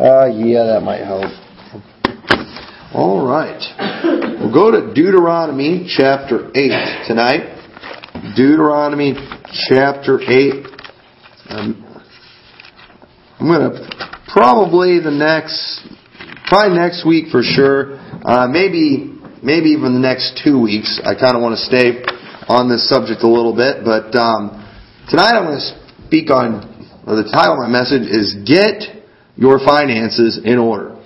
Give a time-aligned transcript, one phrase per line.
[0.00, 1.28] Uh, yeah, that might help.
[2.94, 3.60] All right.
[4.40, 8.32] We'll go to Deuteronomy chapter 8 tonight.
[8.34, 9.12] Deuteronomy
[9.68, 10.64] chapter 8.
[11.50, 12.02] Um,
[13.40, 15.86] I'm going to probably the next,
[16.46, 18.00] probably next week for sure.
[18.24, 19.12] Uh, maybe,
[19.42, 20.98] maybe even the next two weeks.
[21.04, 22.00] I kind of want to stay
[22.48, 24.64] on this subject a little bit, but um,
[25.10, 26.88] tonight I'm going to speak on.
[27.04, 28.99] the title of my message is "Get
[29.40, 31.00] Your Finances in Order."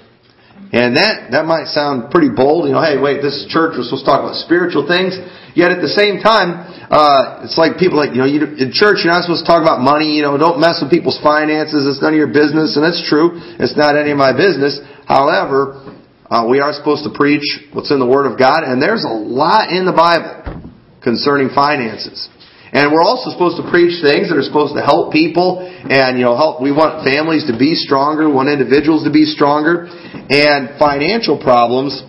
[0.74, 2.66] And that, that might sound pretty bold.
[2.66, 5.14] You know, hey, wait, this church was supposed to talk about spiritual things.
[5.54, 9.06] Yet at the same time, uh, it's like people like, you know, you, in church,
[9.06, 10.18] you're not supposed to talk about money.
[10.18, 11.86] You know, don't mess with people's finances.
[11.86, 12.74] It's none of your business.
[12.74, 13.38] And that's true.
[13.62, 14.82] It's not any of my business.
[15.06, 15.78] However,
[16.26, 18.66] uh, we are supposed to preach what's in the Word of God.
[18.66, 20.74] And there's a lot in the Bible
[21.06, 22.26] concerning finances.
[22.74, 26.26] And we're also supposed to preach things that are supposed to help people and, you
[26.26, 29.86] know, help, we want families to be stronger, want individuals to be stronger.
[30.26, 32.02] And financial problems,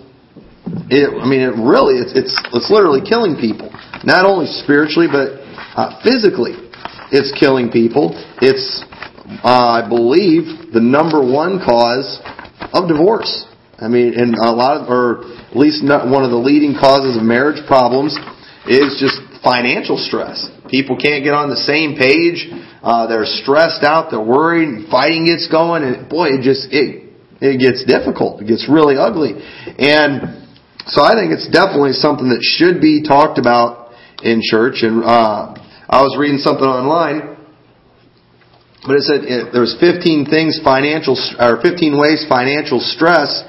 [0.90, 3.70] it, I mean, it really, it's, it's, it's literally killing people.
[4.10, 5.38] Not only spiritually, but
[5.78, 6.58] uh, physically.
[7.14, 8.18] It's killing people.
[8.42, 8.82] It's,
[9.46, 12.18] uh, I believe, the number one cause
[12.74, 13.46] of divorce.
[13.78, 17.22] I mean, and a lot of, or at least one of the leading causes of
[17.22, 18.18] marriage problems
[18.66, 20.55] is just financial stress.
[20.70, 22.50] People can't get on the same page.
[22.82, 24.10] Uh, they're stressed out.
[24.10, 24.90] They're worried.
[24.90, 27.06] Fighting gets going, and boy, it just it
[27.42, 28.42] it gets difficult.
[28.42, 29.36] It gets really ugly.
[29.36, 30.46] And
[30.88, 33.94] so I think it's definitely something that should be talked about
[34.24, 34.82] in church.
[34.82, 35.54] And uh,
[35.90, 37.38] I was reading something online,
[38.86, 43.44] but it said it, there's 15 things financial or 15 ways financial stress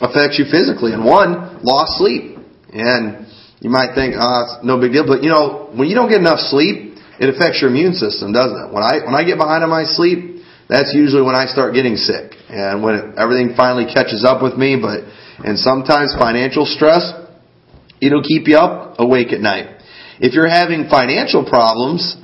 [0.00, 2.36] affects you physically, and one lost sleep.
[2.72, 3.25] And
[3.66, 5.02] you might think, oh, it's no big deal.
[5.02, 8.54] But you know, when you don't get enough sleep, it affects your immune system, doesn't
[8.54, 8.68] it?
[8.70, 10.38] When I, when I get behind on my sleep,
[10.70, 12.38] that's usually when I start getting sick.
[12.46, 15.02] And when it, everything finally catches up with me, but,
[15.42, 17.10] and sometimes financial stress,
[17.98, 19.82] it'll keep you up awake at night.
[20.22, 22.14] If you're having financial problems,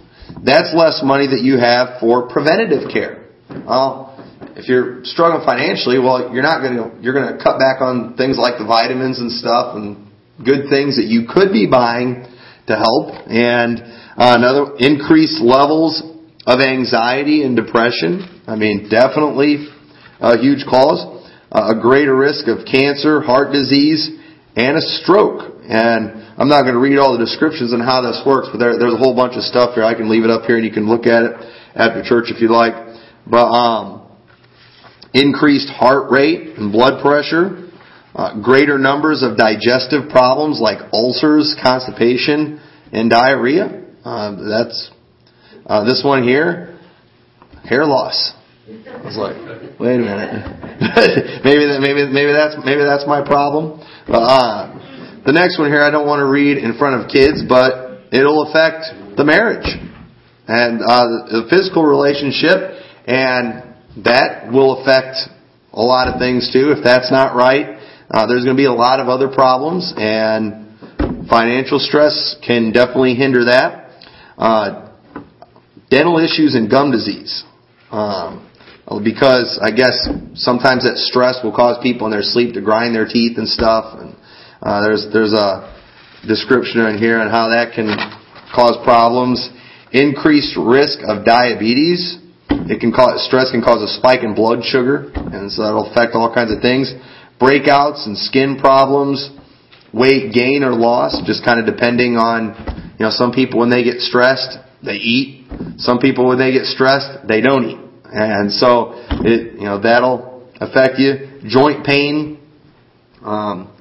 [0.46, 3.34] that's less money that you have for preventative care.
[3.50, 4.14] Well,
[4.54, 8.14] if you're struggling financially, well, you're not going to, you're going to cut back on
[8.14, 12.24] things like the vitamins and stuff and good things that you could be buying
[12.66, 13.78] to help, and
[14.16, 16.02] uh, another increased levels
[16.46, 18.42] of anxiety and depression.
[18.46, 19.68] I mean, definitely
[20.20, 21.22] a huge cause.
[21.52, 24.08] Uh, a greater risk of cancer, heart disease,
[24.56, 25.60] and a stroke.
[25.68, 28.78] And I'm not going to read all the descriptions on how this works, but there,
[28.78, 29.84] there's a whole bunch of stuff here.
[29.84, 31.32] I can leave it up here and you can look at it
[31.76, 32.72] at the church if you like.
[33.28, 34.08] But um,
[35.12, 37.61] increased heart rate and blood pressure,
[38.14, 42.60] uh, greater numbers of digestive problems like ulcers, constipation,
[42.92, 43.84] and diarrhea.
[44.04, 44.90] Uh, that's
[45.66, 46.78] uh, this one here,
[47.64, 48.34] hair loss.
[48.68, 49.36] I was like,
[49.80, 53.80] wait a minute, maybe that, maybe maybe that's maybe that's my problem.
[54.06, 58.06] Uh, the next one here, I don't want to read in front of kids, but
[58.12, 59.66] it'll affect the marriage
[60.46, 63.72] and uh, the physical relationship, and
[64.04, 65.16] that will affect
[65.72, 66.74] a lot of things too.
[66.76, 67.71] If that's not right,
[68.12, 70.76] uh, there's going to be a lot of other problems, and
[71.28, 73.88] financial stress can definitely hinder that.
[74.36, 74.92] Uh,
[75.88, 77.44] dental issues and gum disease.
[77.90, 78.48] Um,
[79.02, 79.96] because I guess
[80.34, 83.96] sometimes that stress will cause people in their sleep to grind their teeth and stuff.
[83.96, 84.16] And
[84.60, 85.72] uh, there's there's a
[86.28, 87.88] description in here on how that can
[88.52, 89.48] cause problems.
[89.92, 92.20] Increased risk of diabetes.
[92.68, 96.12] It can cause stress can cause a spike in blood sugar, and so that'll affect
[96.12, 96.92] all kinds of things
[97.42, 99.28] breakouts and skin problems,
[99.92, 102.54] weight gain or loss, just kind of depending on,
[102.98, 105.44] you know, some people when they get stressed, they eat.
[105.78, 107.78] Some people when they get stressed, they don't eat.
[108.04, 108.92] And so,
[109.24, 111.40] it, you know, that'll affect you.
[111.48, 112.38] Joint pain,
[113.24, 113.74] um,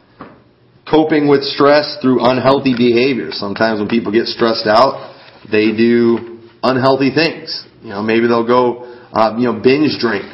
[0.90, 3.30] coping with stress through unhealthy behavior.
[3.32, 5.14] Sometimes when people get stressed out,
[5.52, 7.66] they do unhealthy things.
[7.84, 8.84] You know, maybe they'll go,
[9.14, 10.26] uh, you know, binge drink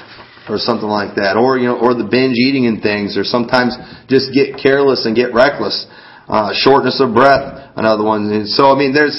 [0.50, 3.76] or something like that, or you know, or the binge eating and things, or sometimes
[4.08, 5.86] just get careless and get reckless.
[6.28, 8.28] Uh, shortness of breath, another one.
[8.28, 9.16] And so, I mean, there's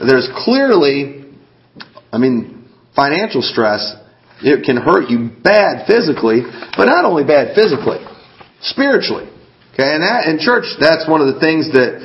[0.00, 1.28] there's clearly,
[2.08, 2.64] I mean,
[2.96, 3.92] financial stress.
[4.40, 6.40] It can hurt you bad physically,
[6.76, 8.00] but not only bad physically,
[8.60, 9.28] spiritually.
[9.76, 12.00] Okay, and that in church, that's one of the things that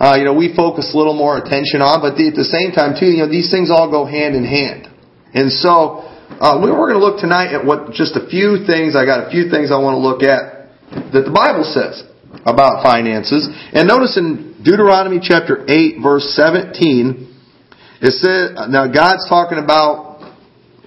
[0.00, 2.00] uh, you know we focus a little more attention on.
[2.00, 4.88] But at the same time, too, you know, these things all go hand in hand.
[5.36, 6.07] And so,
[6.38, 8.94] uh, we're going to look tonight at what just a few things.
[8.94, 10.70] I got a few things I want to look at
[11.10, 12.06] that the Bible says
[12.46, 13.50] about finances.
[13.74, 17.26] And notice in Deuteronomy chapter 8 verse 17,
[18.00, 20.22] it says, now God's talking about,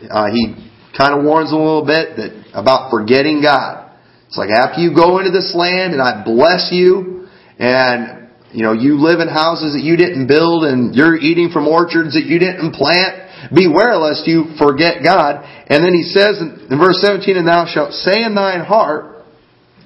[0.07, 0.55] uh, he
[0.95, 3.91] kind of warns a little bit that about forgetting God.
[4.27, 7.27] It's like after you go into this land and I bless you
[7.59, 11.67] and you know, you live in houses that you didn't build and you're eating from
[11.67, 13.20] orchards that you didn't plant.
[13.49, 15.41] Beware lest you forget God.
[15.67, 19.25] And then he says in, verse 17, and thou shalt say in thine heart,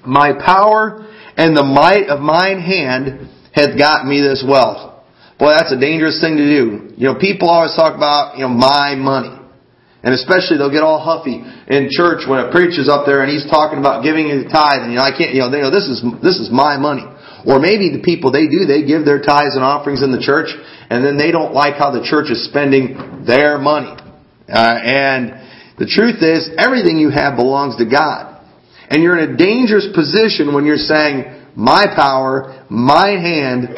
[0.05, 1.07] my power
[1.37, 4.93] and the might of mine hand hath got me this wealth.
[5.39, 6.95] Boy, that's a dangerous thing to do.
[6.95, 9.35] You know, people always talk about, you know, my money.
[10.05, 13.49] And especially they'll get all huffy in church when a preacher's up there and he's
[13.49, 15.89] talking about giving the tithe and you know, I can't, you know, they know this
[15.89, 17.03] is, this is my money.
[17.41, 20.53] Or maybe the people they do, they give their tithes and offerings in the church
[20.89, 23.95] and then they don't like how the church is spending their money.
[24.47, 25.41] Uh, and
[25.77, 28.41] the truth is, everything you have belongs to God.
[28.89, 33.69] And you're in a dangerous position when you're saying, my power, my hand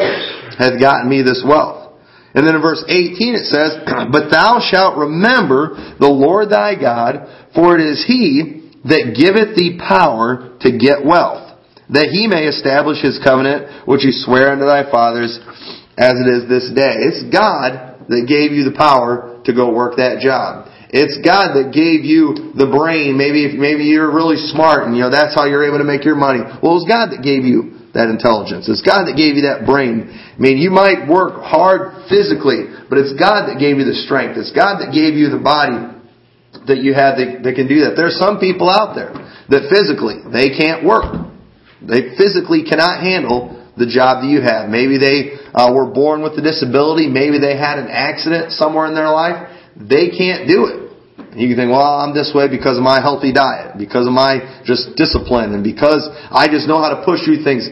[0.57, 1.93] hath gotten me this wealth.
[2.33, 3.77] And then in verse 18 it says,
[4.11, 9.79] But thou shalt remember the Lord thy God, for it is he that giveth thee
[9.79, 11.57] power to get wealth,
[11.89, 15.39] that he may establish his covenant, which he sware unto thy fathers,
[15.97, 17.09] as it is this day.
[17.09, 20.69] It's God that gave you the power to go work that job.
[20.87, 23.19] It's God that gave you the brain.
[23.19, 26.07] Maybe if maybe you're really smart and you know that's how you're able to make
[26.07, 26.39] your money.
[26.63, 28.71] Well, it's God that gave you that intelligence.
[28.71, 30.07] It's God that gave you that brain.
[30.07, 34.39] I mean, you might work hard physically, but it's God that gave you the strength.
[34.39, 35.97] It's God that gave you the body
[36.71, 37.99] that you have that, that can do that.
[37.99, 39.11] There are some people out there
[39.49, 41.09] that physically, they can't work.
[41.83, 44.69] They physically cannot handle the job that you have.
[44.69, 47.07] Maybe they uh, were born with a disability.
[47.07, 49.53] Maybe they had an accident somewhere in their life.
[49.77, 50.87] They can't do it.
[51.37, 54.61] You can think, well, I'm this way because of my healthy diet, because of my
[54.65, 57.69] just discipline, and because I just know how to push through things.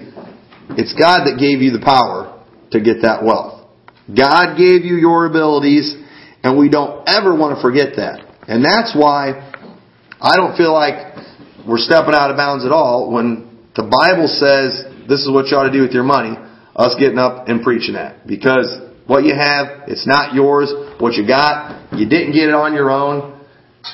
[0.78, 3.66] It's God that gave you the power to get that wealth.
[4.06, 5.98] God gave you your abilities,
[6.46, 8.22] and we don't ever want to forget that.
[8.46, 9.42] And that's why
[10.22, 11.18] I don't feel like
[11.66, 15.57] we're stepping out of bounds at all when the Bible says this is what you
[15.57, 16.36] ought to do with your money,
[16.75, 18.28] us getting up and preaching that.
[18.28, 18.68] Because
[19.07, 20.74] what you have, it's not yours.
[21.00, 23.36] What you got, you didn't get it on your own.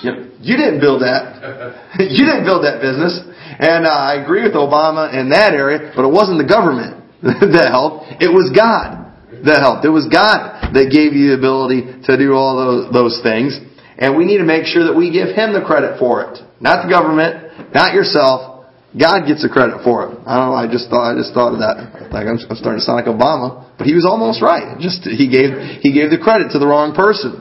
[0.01, 1.99] You, you didn't build that.
[1.99, 3.19] you didn't build that business.
[3.59, 7.67] And uh, I agree with Obama in that area, but it wasn't the government that
[7.69, 8.23] helped.
[8.23, 9.11] It was God
[9.43, 9.83] that helped.
[9.83, 13.59] It was God that gave you the ability to do all those, those things.
[13.99, 16.39] And we need to make sure that we give Him the credit for it.
[16.63, 18.50] Not the government, not yourself.
[18.91, 20.19] God gets the credit for it.
[20.27, 22.11] I don't know, I just thought, I just thought of that.
[22.11, 24.75] Like I'm, I'm starting to sound like Obama, but he was almost right.
[24.83, 27.39] Just, he gave, he gave the credit to the wrong person.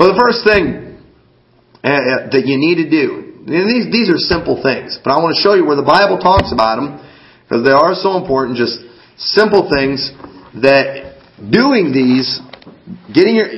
[0.00, 0.96] But the first thing
[1.84, 5.40] uh, that you need to do these, these are simple things, but I want to
[5.40, 7.00] show you where the Bible talks about them
[7.44, 8.60] because they are so important.
[8.60, 8.84] Just
[9.16, 10.12] simple things
[10.60, 11.16] that
[11.48, 12.40] doing these,
[13.08, 13.48] getting your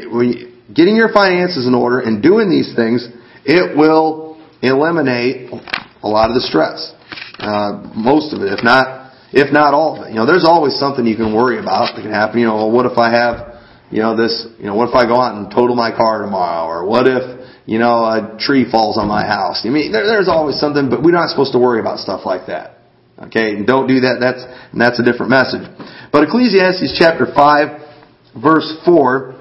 [0.70, 3.02] getting your finances in order, and doing these things,
[3.42, 6.94] it will eliminate a lot of the stress.
[7.38, 10.10] Uh, most of it, if not if not all of it.
[10.10, 12.40] You know, there's always something you can worry about that can happen.
[12.40, 15.06] You know, well, what if I have, you know, this, you know, what if I
[15.06, 17.40] go out and total my car tomorrow, or what if
[17.70, 19.62] you know, a tree falls on my house.
[19.64, 22.48] I mean, there, there's always something, but we're not supposed to worry about stuff like
[22.48, 22.78] that.
[23.16, 24.16] Okay, and don't do that.
[24.18, 24.42] That's
[24.72, 25.62] and that's a different message.
[26.10, 27.78] But Ecclesiastes chapter five,
[28.34, 29.38] verse four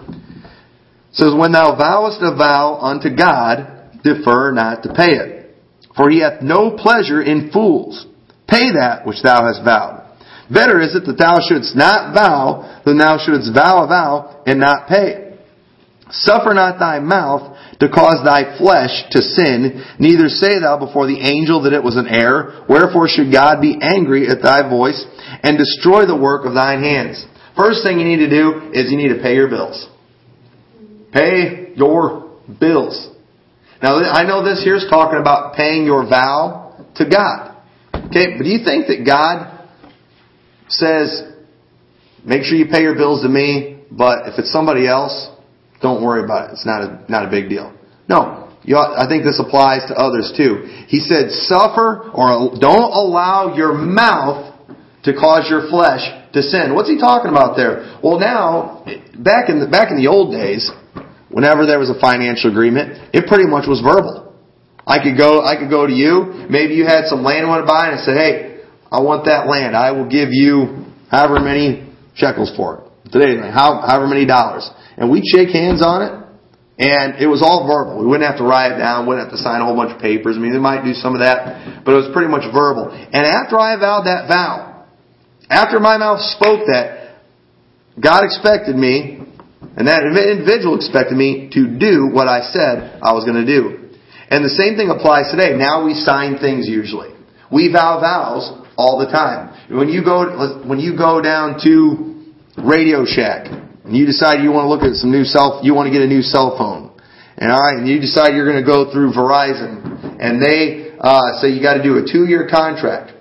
[1.12, 5.39] says, "When thou vowest a vow unto God, defer not to pay it,
[5.96, 8.06] for He hath no pleasure in fools.
[8.48, 10.04] Pay that which thou hast vowed.
[10.50, 14.60] Better is it that thou shouldst not vow than thou shouldst vow a vow and
[14.60, 15.26] not pay."
[16.12, 21.22] Suffer not thy mouth to cause thy flesh to sin, neither say thou before the
[21.22, 22.66] angel that it was an error.
[22.68, 25.06] Wherefore should God be angry at thy voice
[25.44, 27.24] and destroy the work of thine hands?
[27.56, 29.88] First thing you need to do is you need to pay your bills.
[31.14, 33.10] Pay your bills.
[33.82, 37.56] Now I know this here is talking about paying your vow to God.
[37.94, 39.68] Okay, but do you think that God
[40.68, 41.24] says,
[42.26, 45.30] make sure you pay your bills to me, but if it's somebody else,
[45.82, 46.54] don't worry about it.
[46.54, 47.74] It's not a, not a big deal.
[48.08, 48.48] No.
[48.70, 50.68] Ought, I think this applies to others too.
[50.88, 54.54] He said, suffer or don't allow your mouth
[55.04, 56.76] to cause your flesh to sin.
[56.76, 57.98] What's he talking about there?
[58.04, 58.84] Well, now,
[59.18, 60.70] back in the, back in the old days,
[61.30, 64.34] whenever there was a financial agreement, it pretty much was verbal.
[64.86, 66.48] I could go, I could go to you.
[66.50, 69.26] Maybe you had some land you want to buy, and I said, "Hey, I want
[69.26, 69.76] that land.
[69.76, 74.70] I will give you however many shekels for it today, however many dollars."
[75.00, 76.14] and we'd shake hands on it.
[76.80, 78.00] And it was all verbal.
[78.00, 80.00] We wouldn't have to write it down, wouldn't have to sign a whole bunch of
[80.00, 80.38] papers.
[80.38, 82.88] I mean, they might do some of that, but it was pretty much verbal.
[82.88, 84.88] And after I vowed that vow,
[85.50, 87.20] after my mouth spoke that,
[88.00, 89.28] God expected me,
[89.62, 93.92] and that individual expected me to do what I said I was going to do.
[94.32, 95.58] And the same thing applies today.
[95.58, 97.12] Now we sign things usually.
[97.52, 98.46] We vow vows
[98.78, 99.52] all the time.
[99.68, 104.66] When you go, when you go down to Radio Shack and you decide you want
[104.66, 106.96] to look at some new cell, you want to get a new cell phone.
[107.36, 111.50] And alright, and you decide you're going to go through Verizon and they, uh, say
[111.50, 113.19] you got to do a two year contract.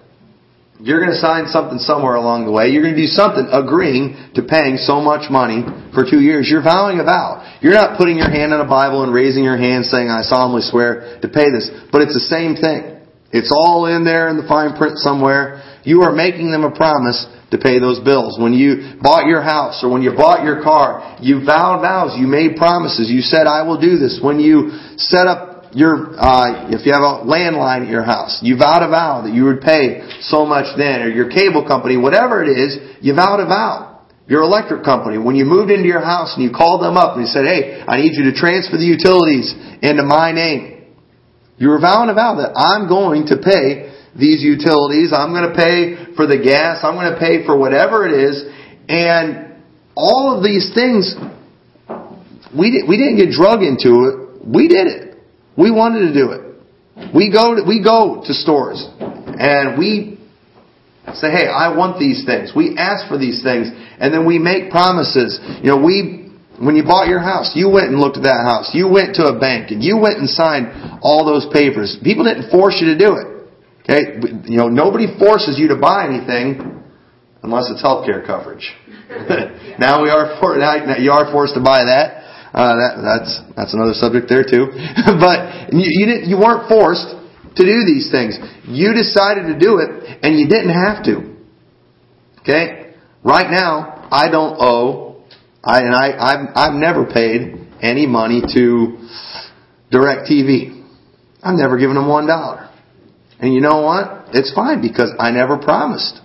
[0.78, 2.70] You're going to sign something somewhere along the way.
[2.70, 6.46] You're going to do something agreeing to paying so much money for two years.
[6.46, 7.42] You're vowing a vow.
[7.58, 10.62] You're not putting your hand on a Bible and raising your hand saying, I solemnly
[10.62, 11.66] swear to pay this.
[11.90, 12.94] But it's the same thing.
[13.34, 15.60] It's all in there in the fine print somewhere.
[15.82, 18.38] You are making them a promise to pay those bills.
[18.38, 22.16] When you bought your house or when you bought your car, you vowed vows.
[22.16, 23.10] You made promises.
[23.10, 24.20] You said, I will do this.
[24.22, 28.56] When you set up your uh, if you have a landline at your house, you
[28.56, 32.42] vowed a vow that you would pay so much then, or your cable company, whatever
[32.42, 33.86] it is, you vowed a vow.
[34.28, 37.24] Your electric company, when you moved into your house and you called them up and
[37.24, 40.84] you said, "Hey, I need you to transfer the utilities into my name,"
[41.56, 45.12] you were vowing a vow that I'm going to pay these utilities.
[45.12, 46.84] I'm going to pay for the gas.
[46.84, 48.44] I'm going to pay for whatever it is,
[48.88, 49.56] and
[49.96, 51.16] all of these things.
[52.52, 54.46] We we didn't get drug into it.
[54.46, 55.07] We did it.
[55.58, 56.48] We wanted to do it.
[57.12, 60.18] We go to, we go to stores and we
[61.14, 62.52] say, hey, I want these things.
[62.54, 63.66] We ask for these things
[63.98, 65.38] and then we make promises.
[65.62, 66.30] You know, we,
[66.62, 68.70] when you bought your house, you went and looked at that house.
[68.74, 71.98] You went to a bank and you went and signed all those papers.
[72.02, 73.26] People didn't force you to do it.
[73.82, 74.20] Okay?
[74.46, 76.82] You know, nobody forces you to buy anything
[77.42, 78.74] unless it's healthcare coverage.
[79.78, 82.17] now we are for, now you are forced to buy that.
[82.52, 84.72] Uh, that, that's that's another subject there too.
[85.20, 87.12] but you, you didn't you weren't forced
[87.56, 88.38] to do these things.
[88.64, 91.36] You decided to do it, and you didn't have to.
[92.40, 92.94] Okay.
[93.22, 95.24] Right now, I don't owe.
[95.62, 98.96] I and I I've, I've never paid any money to
[99.92, 100.86] DirecTV.
[101.42, 102.70] I've never given them one dollar.
[103.40, 104.34] And you know what?
[104.34, 106.20] It's fine because I never promised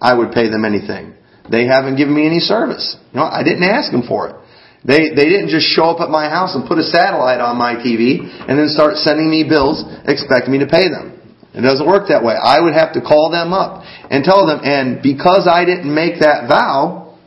[0.00, 1.14] I would pay them anything.
[1.50, 2.96] They haven't given me any service.
[3.12, 4.36] You know, I didn't ask them for it.
[4.84, 7.74] They, they didn't just show up at my house and put a satellite on my
[7.74, 11.18] TV and then start sending me bills expecting me to pay them.
[11.52, 12.38] It doesn't work that way.
[12.38, 16.20] I would have to call them up and tell them, and because I didn't make
[16.20, 17.18] that vow,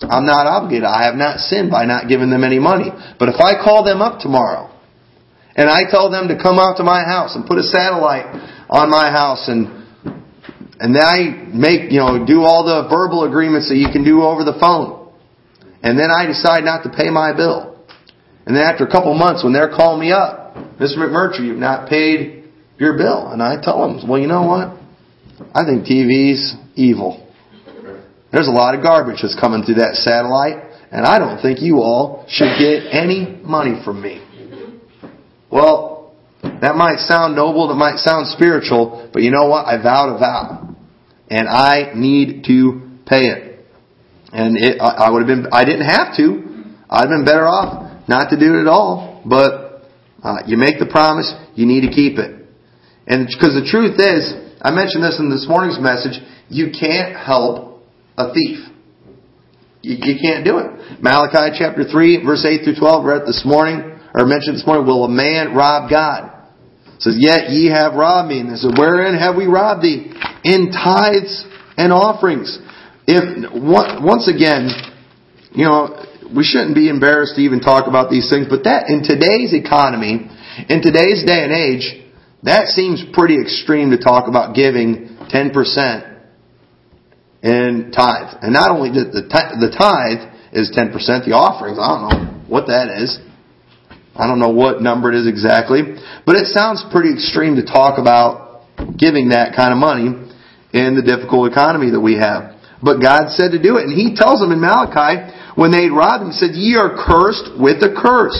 [0.00, 0.84] I'm not obligated.
[0.84, 2.94] I have not sinned by not giving them any money.
[3.18, 4.70] But if I call them up tomorrow
[5.56, 8.30] and I tell them to come out to my house and put a satellite
[8.70, 9.80] on my house and
[10.80, 14.22] and then I make, you know, do all the verbal agreements that you can do
[14.22, 14.99] over the phone
[15.82, 17.76] and then I decide not to pay my bill.
[18.46, 20.98] And then after a couple months, when they're calling me up, Mr.
[20.98, 22.44] McMurtry, you've not paid
[22.78, 23.30] your bill.
[23.30, 24.76] And I tell them, well, you know what?
[25.54, 27.26] I think TV's evil.
[28.32, 31.78] There's a lot of garbage that's coming through that satellite, and I don't think you
[31.78, 34.24] all should get any money from me.
[35.50, 39.66] Well, that might sound noble, that might sound spiritual, but you know what?
[39.66, 40.76] I vowed a vow.
[41.28, 43.49] And I need to pay it.
[44.32, 46.74] And it, I would have been, I didn't have to.
[46.88, 49.22] I'd have been better off not to do it at all.
[49.26, 49.86] But
[50.22, 52.46] uh, you make the promise, you need to keep it.
[53.06, 57.82] And because the truth is, I mentioned this in this morning's message, you can't help
[58.16, 58.70] a thief.
[59.82, 61.02] You, you can't do it.
[61.02, 65.04] Malachi chapter 3, verse 8 through 12, read this morning, or mentioned this morning, will
[65.04, 66.36] a man rob God?
[66.94, 68.40] It says, yet ye have robbed me.
[68.40, 70.12] And they said, wherein have we robbed thee?
[70.44, 71.46] In tithes
[71.78, 72.58] and offerings
[73.06, 74.70] if once again,
[75.52, 76.04] you know,
[76.34, 80.30] we shouldn't be embarrassed to even talk about these things, but that in today's economy,
[80.68, 82.06] in today's day and age,
[82.42, 86.10] that seems pretty extreme to talk about giving 10%
[87.42, 88.36] in tithe.
[88.42, 90.92] And not only the, the, the tithe is 10%,
[91.26, 93.18] the offerings, I don't know what that is.
[94.14, 95.82] I don't know what number it is exactly,
[96.26, 98.66] but it sounds pretty extreme to talk about
[98.98, 100.28] giving that kind of money
[100.72, 102.59] in the difficult economy that we have.
[102.82, 103.84] But God said to do it.
[103.84, 107.60] And He tells them in Malachi, when they robbed him, He said, Ye are cursed
[107.60, 108.38] with a curse.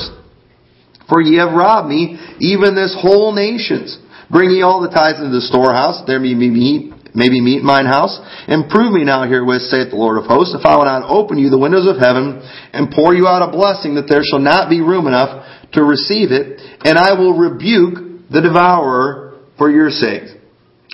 [1.10, 3.98] For ye have robbed me, even this whole nations.
[4.30, 7.66] Bring ye all the tithes into the storehouse, there may be meat, maybe meat in
[7.66, 8.14] mine house,
[8.46, 11.36] and prove me now herewith, saith the Lord of hosts, if I will not open
[11.36, 12.38] you the windows of heaven,
[12.70, 15.42] and pour you out a blessing, that there shall not be room enough
[15.74, 20.30] to receive it, and I will rebuke the devourer for your sake.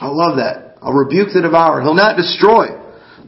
[0.01, 0.81] I love that.
[0.81, 1.85] I'll rebuke the devourer.
[1.85, 2.73] He'll not destroy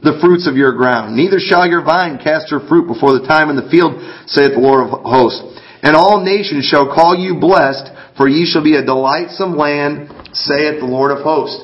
[0.01, 1.15] the fruits of your ground.
[1.15, 4.63] Neither shall your vine cast her fruit before the time in the field, saith the
[4.63, 5.43] Lord of hosts.
[5.83, 10.79] And all nations shall call you blessed, for ye shall be a delightsome land, saith
[10.79, 11.63] the Lord of hosts.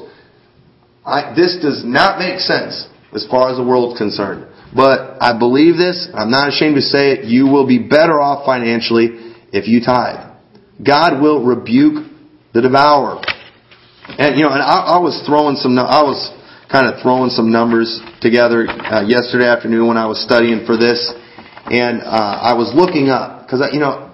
[1.06, 4.48] I, this does not make sense as far as the world is concerned.
[4.76, 6.10] But I believe this.
[6.14, 7.26] I'm not ashamed to say it.
[7.26, 10.36] You will be better off financially if you tithe.
[10.84, 12.12] God will rebuke
[12.54, 13.22] the devourer.
[14.20, 16.20] And you know, and I, I was throwing some, I was
[16.76, 21.00] kind of throwing some numbers together uh, yesterday afternoon when I was studying for this,
[21.72, 24.12] and uh, I was looking up because you know,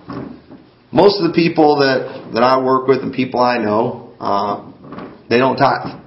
[0.93, 4.61] most of the people that that I work with and people I know, uh,
[5.27, 6.05] they don't tithe.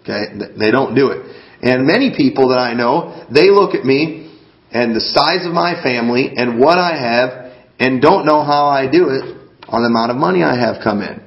[0.00, 1.20] Okay, they don't do it.
[1.60, 4.32] And many people that I know, they look at me
[4.72, 8.90] and the size of my family and what I have and don't know how I
[8.90, 9.36] do it
[9.68, 11.20] on the amount of money I have come in.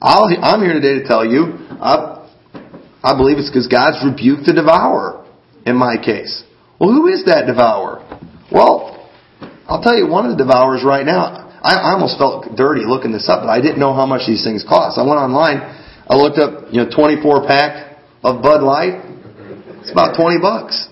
[0.00, 2.19] i am here today to tell you, I,
[3.02, 5.24] I believe it's because God's rebuked the devourer
[5.64, 6.44] in my case.
[6.78, 8.04] Well, who is that devourer?
[8.52, 9.08] Well,
[9.66, 11.48] I'll tell you one of the devourers right now.
[11.62, 14.64] I, almost felt dirty looking this up, but I didn't know how much these things
[14.64, 14.98] cost.
[14.98, 15.60] I went online,
[16.08, 19.04] I looked up, you know, 24 pack of Bud Light.
[19.84, 20.88] It's about 20 bucks.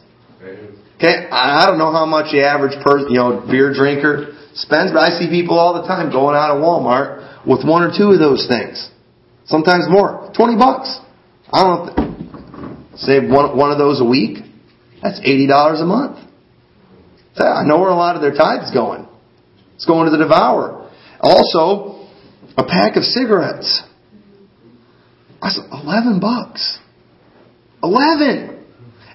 [0.96, 5.00] Okay, I don't know how much the average person, you know, beer drinker spends, but
[5.00, 8.18] I see people all the time going out of Walmart with one or two of
[8.18, 8.90] those things.
[9.46, 10.30] Sometimes more.
[10.36, 10.98] 20 bucks.
[11.52, 12.96] I don't.
[12.96, 14.38] Save one, one of those a week.
[15.02, 16.18] That's $80 a month.
[17.36, 19.06] I know where a lot of their tithes going.
[19.76, 20.90] It's going to the devourer.
[21.20, 22.08] Also,
[22.56, 23.82] a pack of cigarettes.
[25.40, 26.78] That's 11 bucks.
[27.82, 28.64] 11!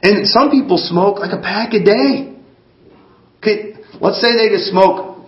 [0.01, 2.35] And some people smoke like a pack a day.
[3.39, 5.25] Okay, let's say they just smoke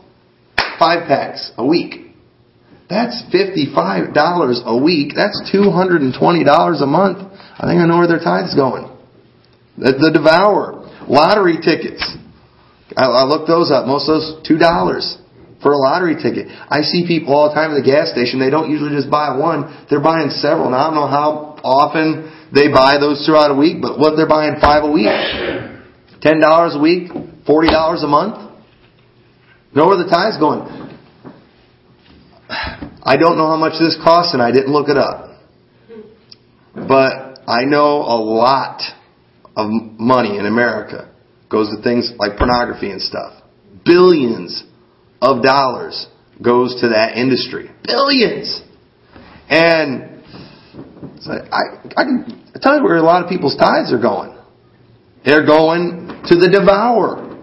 [0.79, 2.04] five packs a week.
[2.89, 3.73] That's $55
[4.65, 5.13] a week.
[5.15, 7.17] That's $220 a month.
[7.57, 8.89] I think I know where their tithe's going.
[9.77, 10.85] The, the Devour.
[11.07, 12.01] Lottery tickets.
[12.95, 13.85] I, I looked those up.
[13.85, 14.61] Most of those, $2
[15.65, 16.45] for a lottery ticket.
[16.69, 18.37] I see people all the time at the gas station.
[18.37, 19.65] They don't usually just buy one.
[19.89, 20.69] They're buying several.
[20.69, 24.29] Now, I don't know how often they buy those throughout a week, but what they're
[24.29, 25.09] buying five a week,
[26.21, 27.09] ten dollars a week,
[27.49, 28.37] forty dollars a month.
[29.73, 30.84] Know where the tithe's going?
[33.05, 35.29] I don't know how much this costs, and I didn't look it up.
[36.73, 38.81] But I know a lot
[39.55, 41.13] of money in America
[41.49, 43.43] goes to things like pornography and stuff.
[43.85, 44.63] Billions
[45.21, 46.07] of dollars
[46.43, 47.69] goes to that industry.
[47.83, 48.61] Billions.
[49.49, 50.23] And
[51.21, 54.35] so I, I can tell you where a lot of people's tithes are going.
[55.23, 57.37] They're going to the devourer.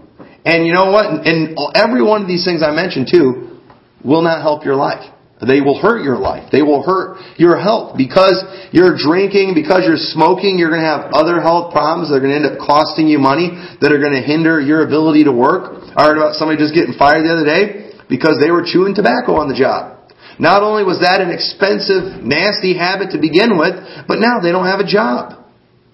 [0.45, 1.25] And you know what?
[1.25, 3.59] And every one of these things I mentioned too
[4.03, 5.12] will not help your life.
[5.45, 6.51] They will hurt your life.
[6.51, 7.97] They will hurt your health.
[7.97, 12.23] Because you're drinking, because you're smoking, you're going to have other health problems that are
[12.23, 13.51] going to end up costing you money,
[13.81, 15.83] that are going to hinder your ability to work.
[15.95, 19.35] I heard about somebody just getting fired the other day because they were chewing tobacco
[19.37, 19.93] on the job.
[20.39, 23.77] Not only was that an expensive, nasty habit to begin with,
[24.07, 25.45] but now they don't have a job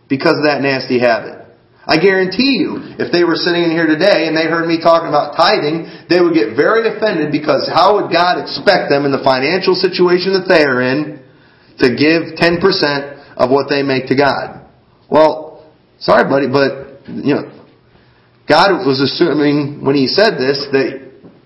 [0.08, 1.49] because of that nasty habit.
[1.90, 5.10] I guarantee you, if they were sitting in here today and they heard me talking
[5.10, 9.26] about tithing, they would get very offended because how would God expect them in the
[9.26, 11.18] financial situation that they are in
[11.82, 12.62] to give 10%
[13.34, 14.70] of what they make to God?
[15.10, 15.66] Well,
[15.98, 17.50] sorry buddy, but, you know,
[18.46, 20.94] God was assuming when He said this that,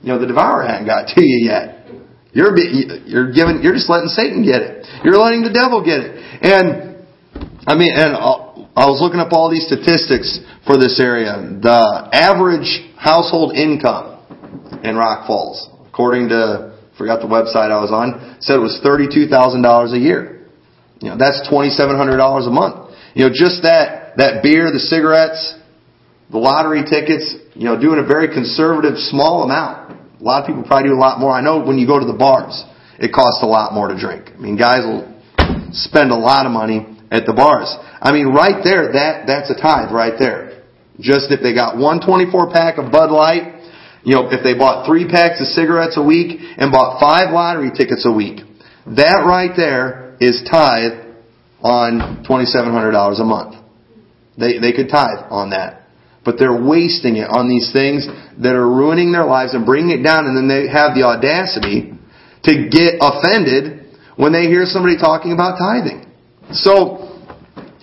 [0.03, 1.88] you know, the devourer hadn't got to you yet.
[2.34, 4.88] You're you're giving you're just letting Satan get it.
[5.06, 6.12] You're letting the devil get it.
[6.41, 7.06] And
[7.67, 8.42] I mean, and uh,
[8.75, 11.33] I was looking up all these statistics for this area.
[11.37, 14.21] The average household income
[14.83, 19.27] in Rock Falls, according to forgot the website I was on, said it was thirty-two
[19.27, 20.47] thousand dollars a year.
[21.01, 22.93] You know, that's twenty-seven hundred dollars a month.
[23.15, 25.57] You know, just that that beer, the cigarettes,
[26.31, 27.35] the lottery tickets.
[27.53, 29.83] You know, doing a very conservative, small amount
[30.23, 31.31] a lot of people probably do a lot more.
[31.31, 32.63] I know when you go to the bars,
[32.97, 34.31] it costs a lot more to drink.
[34.31, 35.03] I mean, guys will
[35.75, 37.69] spend a lot of money at the bars.
[38.02, 40.65] I mean, right there, that, that's a tithe right there.
[40.99, 43.62] Just if they got one 24 pack of Bud Light,
[44.04, 47.69] you know, if they bought three packs of cigarettes a week and bought five lottery
[47.69, 48.41] tickets a week,
[48.97, 51.13] that right there is tithe
[51.62, 53.56] on $2,700 a month.
[54.38, 55.84] They, they could tithe on that
[56.26, 58.08] but they're wasting it on these things
[58.39, 61.91] that are ruining their lives and bringing it down, and then they have the audacity
[62.43, 66.08] to get offended when they hear somebody talking about tithing.
[66.53, 67.13] So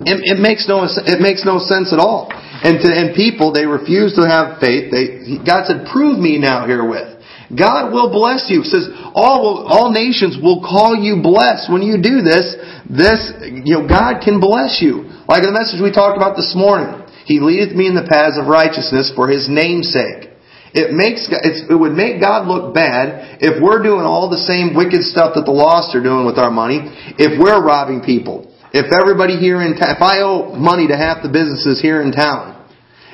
[0.00, 2.32] it, it makes no it makes no sense at all.
[2.32, 4.88] And to, and people they refuse to have faith.
[4.92, 8.62] They God said, "Prove me now herewith." God will bless you.
[8.62, 12.54] It says all all nations will call you blessed when you do this.
[12.88, 15.10] This you know God can bless you.
[15.26, 17.06] Like the message we talked about this morning.
[17.26, 20.30] He leadeth me in the paths of righteousness for His name's sake.
[20.72, 25.02] It makes it would make God look bad if we're doing all the same wicked
[25.02, 26.86] stuff that the lost are doing with our money.
[27.18, 31.22] If we're robbing people, if everybody here in town, if I owe money to half
[31.22, 32.56] the businesses here in town,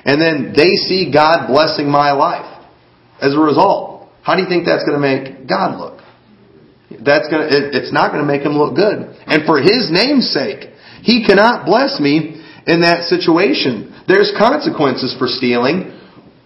[0.04, 2.46] and then they see God blessing my life
[3.20, 5.96] as a result, how do you think that's going to make God look?
[6.90, 9.10] That's gonna, it, it's not gonna make him look good.
[9.26, 10.70] And for his name's sake,
[11.02, 14.04] he cannot bless me in that situation.
[14.06, 15.98] There's consequences for stealing,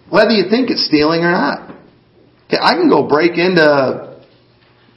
[0.09, 1.69] whether you think it's stealing or not.
[2.49, 4.19] I can go break into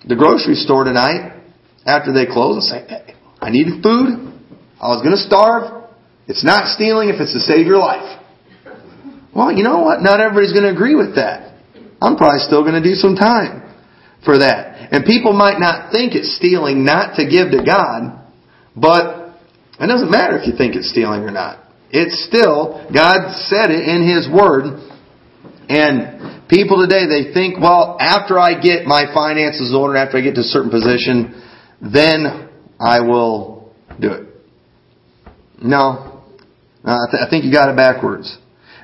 [0.07, 1.41] the grocery store tonight
[1.87, 3.15] after they close and say,
[3.45, 4.33] I needed food.
[4.81, 5.85] I was going to starve.
[6.27, 8.25] It's not stealing if it's to save your life.
[9.37, 10.01] Well, you know what?
[10.01, 11.53] Not everybody's going to agree with that.
[12.01, 13.69] I'm probably still going to do some time
[14.25, 14.89] for that.
[14.97, 18.25] And people might not think it's stealing not to give to God,
[18.73, 19.37] but
[19.77, 21.69] it doesn't matter if you think it's stealing or not.
[21.91, 24.81] It's still, God said it in His Word,
[25.69, 30.35] and people today, they think, well, after I get my finances ordered, after I get
[30.37, 31.45] to a certain position,
[31.81, 32.49] then
[32.85, 34.29] I will do it.
[35.63, 36.21] No.
[36.85, 38.37] Uh, I, th- I think you got it backwards.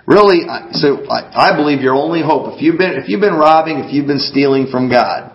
[0.06, 0.40] Really,
[0.72, 4.06] so I, believe your only hope, if you've been, if you've been robbing, if you've
[4.06, 5.30] been stealing from God,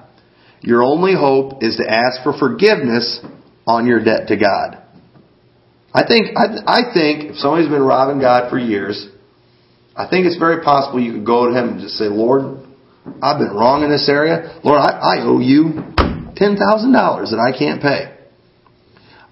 [0.61, 3.21] your only hope is to ask for forgiveness
[3.67, 4.81] on your debt to God.
[5.93, 9.07] I think, I, I think if somebody's been robbing God for years,
[9.95, 12.65] I think it's very possible you could go to him and just say, Lord,
[13.21, 14.59] I've been wrong in this area.
[14.63, 18.14] Lord, I, I owe you $10,000 that I can't pay.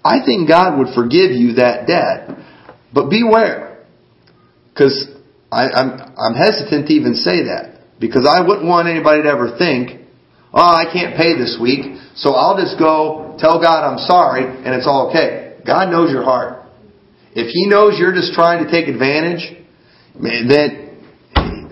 [0.04, 2.36] I think God would forgive you that debt,
[2.92, 3.84] but beware.
[4.72, 5.08] Because
[5.50, 7.80] I'm, I'm hesitant to even say that.
[7.98, 10.04] Because I wouldn't want anybody to ever think,
[10.52, 14.74] oh, I can't pay this week, so I'll just go tell God I'm sorry and
[14.74, 15.58] it's all okay.
[15.66, 16.68] God knows your heart.
[17.34, 19.56] If He knows you're just trying to take advantage,
[20.20, 20.84] then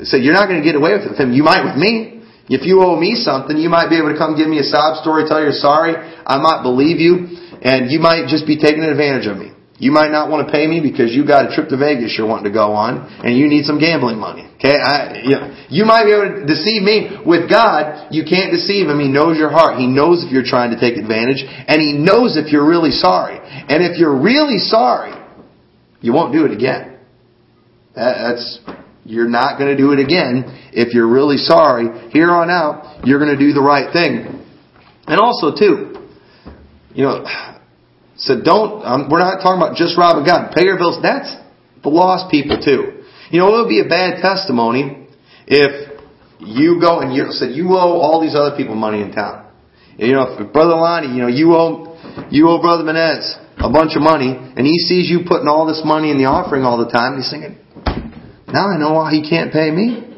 [0.04, 1.32] so you're not going to get away with him.
[1.32, 2.22] You might with me.
[2.50, 4.98] If you owe me something, you might be able to come give me a sob
[5.00, 5.94] story, tell you're sorry.
[5.94, 9.52] I might believe you, and you might just be taking advantage of me.
[9.82, 12.26] You might not want to pay me because you got a trip to Vegas you're
[12.26, 14.46] wanting to go on, and you need some gambling money.
[14.54, 17.18] Okay, I, you, know, you might be able to deceive me.
[17.26, 19.02] With God, you can't deceive Him.
[19.02, 19.82] He knows your heart.
[19.82, 23.42] He knows if you're trying to take advantage, and He knows if you're really sorry.
[23.42, 25.18] And if you're really sorry,
[25.98, 26.98] you won't do it again.
[27.96, 28.60] That's
[29.04, 32.10] you're not going to do it again if you're really sorry.
[32.10, 34.46] Here on out, you're going to do the right thing.
[35.10, 36.06] And also, too,
[36.94, 37.26] you know,
[38.22, 38.86] so don't.
[38.86, 40.54] Um, we're not talking about just robbing God.
[40.54, 41.02] Pay your bills.
[41.02, 41.34] That's
[41.82, 43.02] the lost people too.
[43.34, 45.08] You know, it would be a bad testimony
[45.46, 45.98] if
[46.38, 49.50] you go and you said you owe all these other people money in town.
[49.98, 51.98] You know, if Brother Lonnie, you know, you owe
[52.30, 55.82] you owe Brother Menez a bunch of money, and he sees you putting all this
[55.84, 57.58] money in the offering all the time, he's thinking,
[58.48, 60.08] now I know why he can't pay me.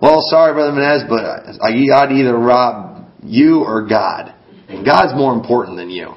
[0.00, 1.24] Well, sorry, Brother Menez, but
[1.60, 4.34] I, ought to either rob you or God.
[4.68, 6.14] And God's more important than you.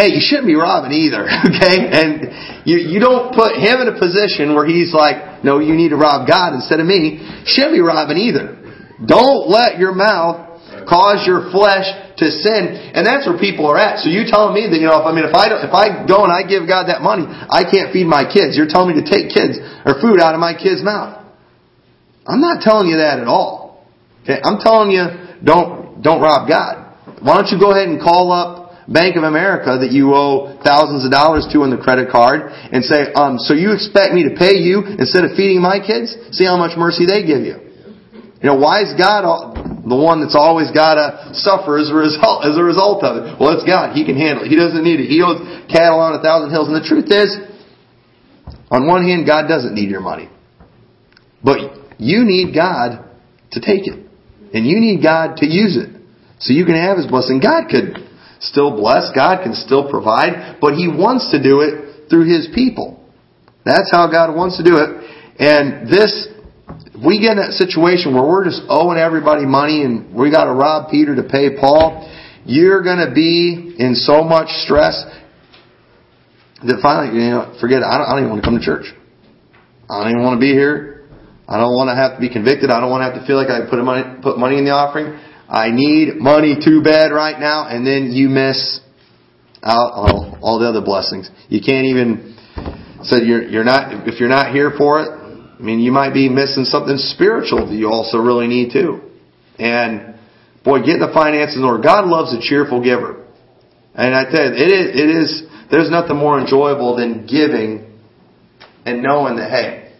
[0.00, 1.76] Hey, you shouldn't be robbing either, okay?
[1.92, 5.92] And you, you don't put him in a position where he's like, no, you need
[5.92, 7.20] to rob God instead of me.
[7.44, 8.56] Shouldn't be robbing either.
[9.04, 11.84] Don't let your mouth cause your flesh
[12.16, 14.00] to sin, and that's where people are at.
[14.00, 16.08] So you telling me that you know, if I mean, if I don't, if I
[16.08, 18.56] go and I give God that money, I can't feed my kids.
[18.56, 21.20] You're telling me to take kids or food out of my kid's mouth.
[22.24, 23.84] I'm not telling you that at all.
[24.24, 25.04] Okay, I'm telling you
[25.44, 26.88] don't don't rob God.
[27.20, 28.59] Why don't you go ahead and call up
[28.90, 32.82] Bank of America that you owe thousands of dollars to on the credit card and
[32.82, 36.10] say, um, so you expect me to pay you instead of feeding my kids?
[36.34, 37.70] See how much mercy they give you.
[38.42, 39.22] You know, why is God
[39.86, 43.38] the one that's always got to suffer as a result as a result of it?
[43.38, 43.94] Well, it's God.
[43.94, 44.50] He can handle it.
[44.50, 45.06] He doesn't need it.
[45.06, 45.22] He
[45.70, 46.66] cattle on a thousand hills.
[46.66, 47.36] And the truth is,
[48.74, 50.26] on one hand, God doesn't need your money,
[51.44, 53.06] but you need God
[53.52, 53.98] to take it,
[54.54, 55.94] and you need God to use it
[56.38, 57.38] so you can have His blessing.
[57.38, 58.09] God could
[58.40, 59.12] still bless.
[59.14, 62.98] God can still provide, but He wants to do it through His people.
[63.64, 64.88] That's how God wants to do it.
[65.38, 66.28] And this
[67.00, 70.44] if we get in that situation where we're just owing everybody money and we got
[70.44, 72.04] to rob Peter to pay Paul,
[72.44, 75.00] you're going to be in so much stress
[76.60, 77.88] that finally, you know, forget it.
[77.88, 78.92] I don't, I don't even want to come to church.
[79.88, 81.08] I don't even want to be here.
[81.48, 82.70] I don't want to have to be convicted.
[82.70, 84.70] I don't want to have to feel like I put money, put money in the
[84.70, 85.18] offering.
[85.50, 88.80] I need money too bad right now, and then you miss
[89.62, 91.28] out all, all the other blessings.
[91.48, 92.36] You can't even
[93.02, 95.08] so you're you're not if you're not here for it,
[95.60, 99.02] I mean, you might be missing something spiritual that you also really need too.
[99.58, 100.14] And
[100.64, 101.82] boy, get the finances in order.
[101.82, 103.26] God loves a cheerful giver.
[103.94, 107.92] And I tell you, it is, it is, there's nothing more enjoyable than giving
[108.86, 109.92] and knowing that, hey,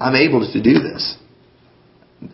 [0.00, 1.16] I'm able to do this.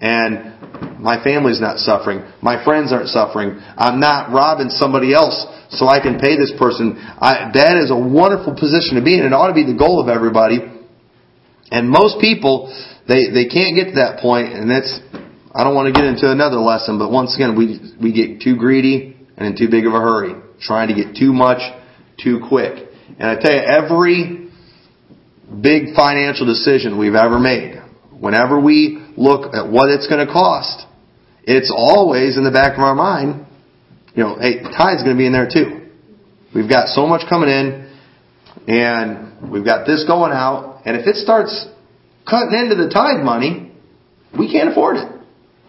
[0.00, 2.22] And my family's not suffering.
[2.40, 3.58] My friends aren't suffering.
[3.76, 6.96] I'm not robbing somebody else so I can pay this person.
[6.98, 9.26] I, that is a wonderful position to be in.
[9.26, 10.60] It ought to be the goal of everybody
[11.72, 12.68] and most people,
[13.08, 15.00] they, they can't get to that point, and that's,
[15.54, 18.56] I don't want to get into another lesson, but once again, we, we get too
[18.56, 21.62] greedy and in too big of a hurry, trying to get too much
[22.22, 22.92] too quick.
[23.18, 24.50] And I tell you, every
[25.48, 27.80] big financial decision we've ever made,
[28.20, 30.86] whenever we look at what it's going to cost,
[31.44, 33.46] it's always in the back of our mind,
[34.14, 35.88] you know, hey, tide's going to be in there too.
[36.54, 37.88] We've got so much coming in,
[38.68, 41.66] and we've got this going out, and if it starts
[42.28, 43.72] cutting into the tithe money,
[44.38, 45.08] we can't afford it.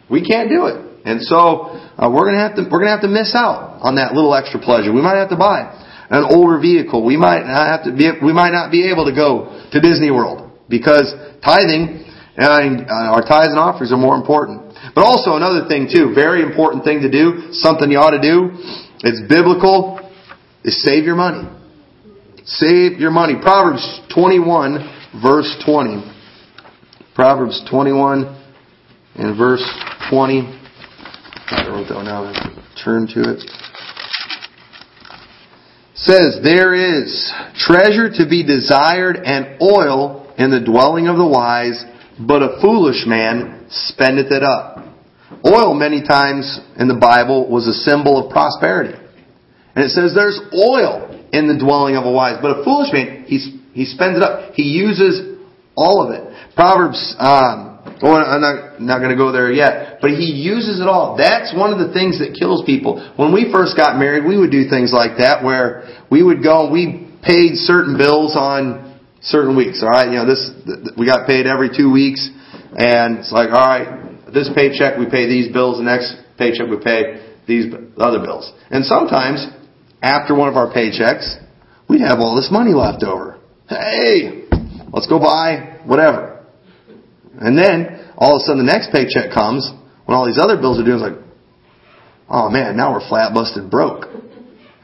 [0.10, 0.94] We can't do it.
[1.06, 1.68] And so
[2.00, 4.60] uh, we're gonna have to we're gonna have to miss out on that little extra
[4.60, 4.94] pleasure.
[4.94, 5.68] We might have to buy
[6.10, 7.04] an older vehicle.
[7.04, 10.12] We might not have to be we might not be able to go to Disney
[10.12, 11.12] World because
[11.44, 12.03] tithing
[12.36, 14.74] and uh, our tithes and offerings are more important.
[14.96, 18.52] But also another thing too, very important thing to do, something you ought to do,
[19.04, 20.00] it's biblical,
[20.64, 21.48] is save your money.
[22.46, 23.36] Save your money.
[23.42, 26.02] Proverbs 21 verse 20.
[27.16, 28.26] Proverbs 21
[29.16, 29.64] and verse
[30.10, 30.42] 20.
[30.42, 32.34] I wrote that one down.
[32.84, 33.42] Turn to it.
[35.94, 41.86] Says, There is treasure to be desired and oil in the dwelling of the wise,
[42.20, 44.86] but a foolish man spendeth it up.
[45.46, 48.98] Oil, many times in the Bible, was a symbol of prosperity.
[49.76, 53.26] And it says there's oil in the dwelling of a wise, but a foolish man,
[53.26, 54.54] he, he spends it up.
[54.54, 55.40] He uses
[55.76, 56.54] all of it.
[56.56, 60.88] Proverbs, um, well, I'm not, not going to go there yet, but he uses it
[60.88, 61.18] all.
[61.18, 63.02] That's one of the things that kills people.
[63.18, 66.70] When we first got married, we would do things like that where we would go
[66.70, 68.93] and we paid certain bills on
[69.24, 69.82] certain weeks.
[69.82, 70.52] All right, you know this
[70.98, 72.30] we got paid every two weeks,
[72.76, 76.78] and it's like all right, this paycheck we pay these bills, the next paycheck we
[76.78, 78.52] pay these other bills.
[78.70, 79.48] And sometimes
[80.02, 81.40] after one of our paychecks,
[81.90, 83.40] we'd have all this money left over.
[83.68, 84.46] Hey,
[84.92, 86.46] let's go buy whatever.
[87.40, 89.70] And then all of a sudden the next paycheck comes
[90.06, 90.94] when all these other bills are due.
[90.94, 91.20] It's like,
[92.30, 94.06] oh man, now we're flat busted broke.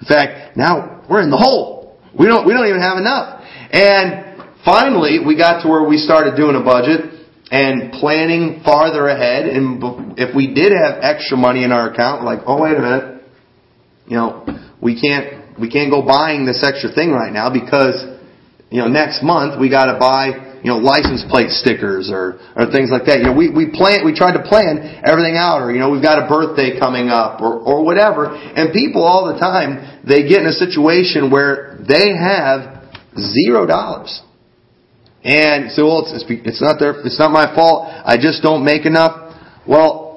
[0.02, 2.00] In fact, now we're in the hole.
[2.18, 3.44] We don't we don't even have enough.
[3.72, 4.29] And
[4.70, 7.02] finally, we got to where we started doing a budget
[7.50, 9.50] and planning farther ahead.
[9.50, 13.24] And if we did have extra money in our account, like, oh wait a minute,
[14.06, 14.46] you know,
[14.80, 17.98] we can't we can't go buying this extra thing right now because
[18.70, 22.68] you know next month we got to buy you know, license plate stickers or, or
[22.68, 23.24] things like that.
[23.24, 26.04] You know, we, we plan, we tried to plan everything out or, you know, we've
[26.04, 28.28] got a birthday coming up or, or whatever.
[28.28, 34.20] And people all the time, they get in a situation where they have zero dollars.
[35.24, 37.88] And so, well, it's, it's not their, it's not my fault.
[37.90, 39.36] I just don't make enough.
[39.68, 40.10] Well,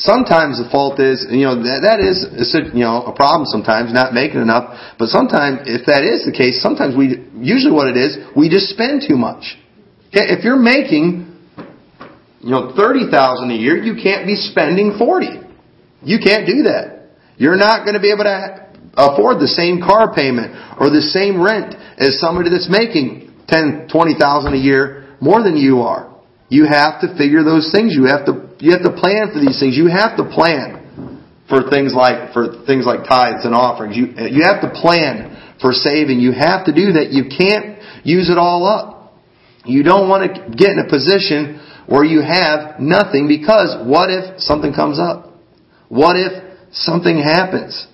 [0.00, 3.92] Sometimes the fault is, you know, that, that is, a, you know, a problem sometimes,
[3.92, 4.96] not making enough.
[4.96, 8.72] But sometimes, if that is the case, sometimes we, usually what it is, we just
[8.72, 9.60] spend too much.
[10.08, 11.28] If you're making,
[12.40, 15.36] you know, 30,000 a year, you can't be spending 40.
[16.00, 17.12] You can't do that.
[17.36, 21.36] You're not going to be able to afford the same car payment or the same
[21.36, 26.08] rent as somebody that's making 10, 20,000 a year more than you are.
[26.48, 27.94] You have to figure those things.
[27.94, 29.76] You have to you have to plan for these things.
[29.76, 33.96] You have to plan for things like for things like tithes and offerings.
[33.96, 36.18] You you have to plan for saving.
[36.18, 37.12] You have to do that.
[37.12, 39.14] You can't use it all up.
[39.64, 44.40] You don't want to get in a position where you have nothing because what if
[44.40, 45.34] something comes up?
[45.88, 46.32] What if
[46.72, 47.86] something happens?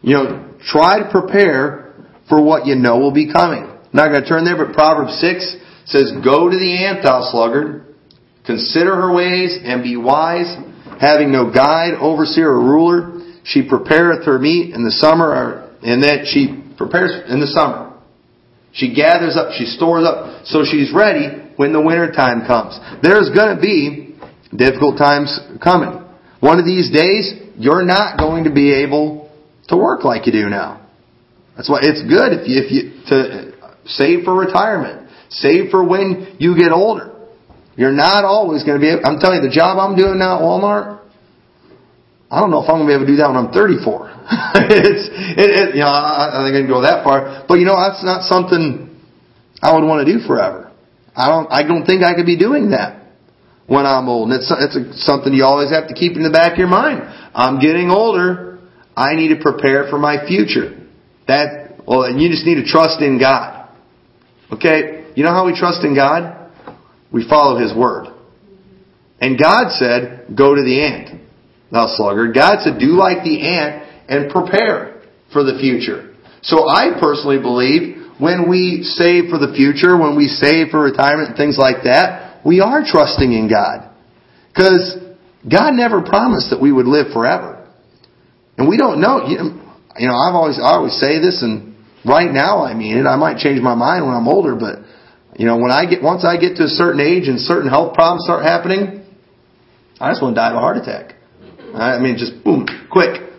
[0.00, 1.94] You know, try to prepare
[2.28, 3.71] for what you know will be coming.
[3.92, 7.92] Not going to turn there, but Proverbs 6 says, Go to the ant, thou sluggard,
[8.44, 10.56] Consider her ways and be wise,
[11.00, 13.20] having no guide, overseer, or ruler.
[13.44, 18.00] She prepareth her meat in the summer, and that she prepares in the summer.
[18.72, 22.78] She gathers up, she stores up, so she's ready when the winter time comes.
[23.02, 24.16] There's going to be
[24.56, 26.02] difficult times coming.
[26.40, 29.30] One of these days, you're not going to be able
[29.68, 30.88] to work like you do now.
[31.56, 33.51] That's why it's good if you, if you to
[33.84, 37.12] save for retirement, save for when you get older.
[37.76, 40.36] You're not always going to be able, I'm telling you, the job I'm doing now
[40.36, 41.00] at Walmart,
[42.30, 44.08] I don't know if I'm going to be able to do that when I'm 34.
[44.72, 45.04] it's,
[45.36, 47.44] it, it, you know, I, I think I can go that far.
[47.48, 48.88] But you know, that's not something
[49.60, 50.72] I would want to do forever.
[51.12, 53.04] I don't, I don't think I could be doing that
[53.68, 54.32] when I'm old.
[54.32, 56.72] And it's, it's a, something you always have to keep in the back of your
[56.72, 57.04] mind.
[57.36, 58.60] I'm getting older.
[58.96, 60.88] I need to prepare for my future.
[61.28, 63.61] That, well, and you just need to trust in God.
[64.52, 65.12] Okay?
[65.14, 66.42] You know how we trust in God?
[67.12, 68.08] we follow His word.
[69.20, 71.20] And God said, go to the ant,
[71.70, 72.34] thou sluggard.
[72.34, 76.14] God said, do like the ant and prepare for the future.
[76.42, 81.30] So I personally believe when we save for the future, when we save for retirement
[81.30, 83.94] and things like that, we are trusting in God.
[84.52, 84.98] Because
[85.48, 87.70] God never promised that we would live forever.
[88.58, 89.26] And we don't know.
[89.28, 91.71] You know, I've always, I always say this and
[92.04, 93.06] right now I mean it.
[93.06, 94.80] I might change my mind when I'm older, but
[95.36, 97.94] you know, when I get, once I get to a certain age and certain health
[97.94, 99.04] problems start happening,
[99.98, 101.16] I just want to die of a heart attack.
[101.74, 103.32] I mean, just boom, quick,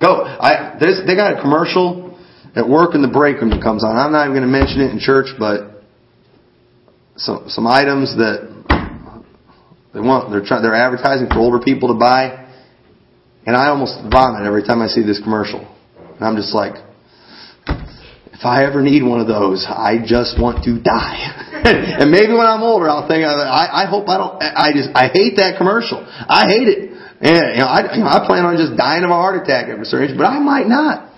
[0.00, 0.24] go.
[0.24, 2.18] I, there's, they got a commercial
[2.56, 3.96] at work in the break room that comes on.
[3.96, 5.84] I'm not even going to mention it in church, but
[7.16, 8.48] some, some items that
[9.94, 12.48] they want, they're trying, they're advertising for older people to buy.
[13.46, 15.62] And I almost vomit every time I see this commercial.
[15.98, 16.74] And I'm just like,
[18.36, 21.24] if I ever need one of those, I just want to die.
[22.04, 25.08] and maybe when I'm older, I'll think, I, I hope I don't, I just, I
[25.08, 26.04] hate that commercial.
[26.04, 26.92] I hate it.
[27.16, 29.72] And, you know, I, you know, I plan on just dying of a heart attack
[29.72, 31.16] at a certain age, but I might not.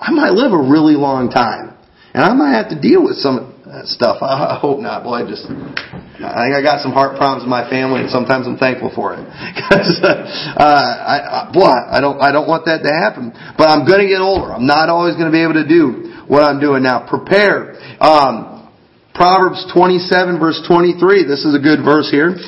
[0.00, 1.76] I might live a really long time.
[2.16, 3.52] And I might have to deal with some
[3.84, 4.24] stuff.
[4.24, 5.04] I, I hope not.
[5.04, 8.48] Boy, I just, I think I got some heart problems in my family, and sometimes
[8.48, 9.20] I'm thankful for it.
[9.70, 13.30] Because, uh, I, I, boy, I don't, I don't want that to happen.
[13.60, 14.50] But I'm going to get older.
[14.50, 17.06] I'm not always going to be able to do what I'm doing now.
[17.10, 17.74] Prepare.
[18.00, 18.70] Um,
[19.12, 21.26] Proverbs 27 verse 23.
[21.26, 22.38] This is a good verse here.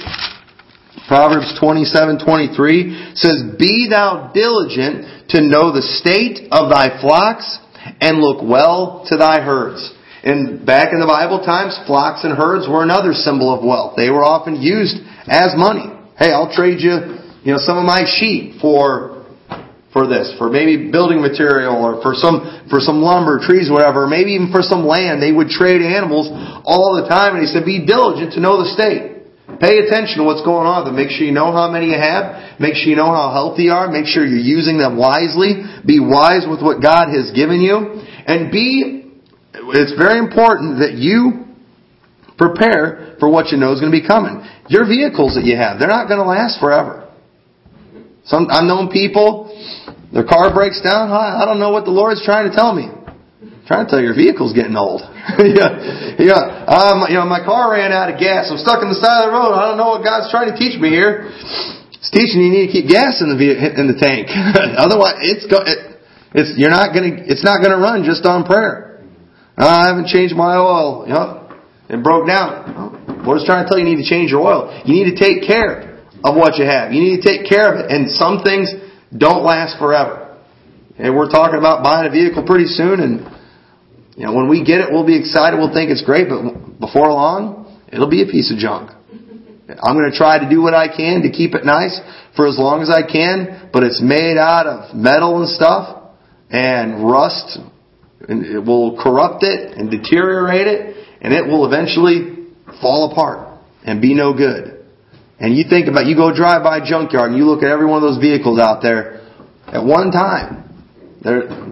[1.09, 7.59] Proverbs 27:23 says, "Be thou diligent to know the state of thy flocks
[8.01, 9.91] and look well to thy herds."
[10.25, 13.95] And back in the Bible times, flocks and herds were another symbol of wealth.
[13.97, 14.97] They were often used
[15.29, 15.91] as money.
[16.17, 19.12] Hey, I'll trade you, you know, some of my sheep for
[19.93, 24.33] for this, for maybe building material or for some, for some lumber, trees, whatever, maybe
[24.33, 25.21] even for some land.
[25.21, 26.33] They would trade animals
[26.65, 27.37] all the time.
[27.37, 29.13] And he said, be diligent to know the state.
[29.61, 30.89] Pay attention to what's going on.
[30.97, 32.57] Make sure you know how many you have.
[32.59, 33.93] Make sure you know how healthy you are.
[33.93, 35.61] Make sure you're using them wisely.
[35.85, 38.01] Be wise with what God has given you.
[38.25, 39.13] And be,
[39.77, 41.45] it's very important that you
[42.41, 44.41] prepare for what you know is going to be coming.
[44.73, 47.13] Your vehicles that you have, they're not going to last forever.
[48.25, 49.52] Some, I've known people,
[50.13, 51.09] their car breaks down.
[51.09, 52.93] I don't know what the Lord's trying to tell me.
[52.93, 55.01] I'm trying to tell you your vehicle's getting old.
[55.41, 56.69] yeah, yeah.
[56.69, 58.53] Um, you know, my car ran out of gas.
[58.53, 59.57] I'm stuck on the side of the road.
[59.57, 61.33] I don't know what God's trying to teach me here.
[61.97, 64.29] It's teaching you need to keep gas in the in the tank.
[64.77, 65.97] Otherwise, it's go, it,
[66.37, 69.01] it's you're not gonna it's not gonna run just on prayer.
[69.57, 71.09] Uh, I haven't changed my oil.
[71.09, 71.57] You know,
[71.89, 73.25] it broke down.
[73.25, 74.69] Lord's trying to tell you you need to change your oil.
[74.85, 76.93] You need to take care of what you have.
[76.93, 77.87] You need to take care of it.
[77.89, 78.69] And some things
[79.17, 80.37] don't last forever.
[80.99, 83.33] And we're talking about buying a vehicle pretty soon and
[84.17, 85.57] you know, when we get it, we'll be excited.
[85.57, 88.91] We'll think it's great, but before long, it'll be a piece of junk.
[89.69, 91.99] I'm going to try to do what I can to keep it nice
[92.37, 96.13] for as long as I can, but it's made out of metal and stuff
[96.51, 97.59] and rust
[98.29, 102.49] and it will corrupt it and deteriorate it and it will eventually
[102.81, 104.82] fall apart and be no good.
[105.43, 107.85] And you think about, you go drive by a junkyard and you look at every
[107.85, 109.27] one of those vehicles out there.
[109.67, 110.63] At one time,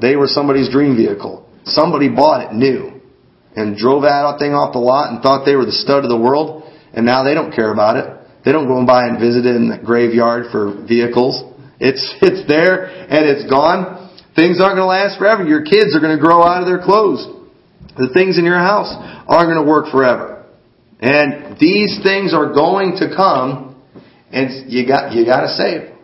[0.03, 1.47] they were somebody's dream vehicle.
[1.65, 2.99] Somebody bought it new
[3.55, 6.19] and drove that thing off the lot and thought they were the stud of the
[6.19, 6.67] world.
[6.93, 8.11] And now they don't care about it.
[8.45, 11.39] They don't go and buy and visit it in the graveyard for vehicles.
[11.79, 14.11] It's, it's there and it's gone.
[14.35, 15.47] Things aren't going to last forever.
[15.47, 17.23] Your kids are going to grow out of their clothes.
[17.95, 18.91] The things in your house
[19.31, 20.40] aren't going to work forever.
[21.01, 23.83] And these things are going to come,
[24.31, 25.97] and you got you got to save.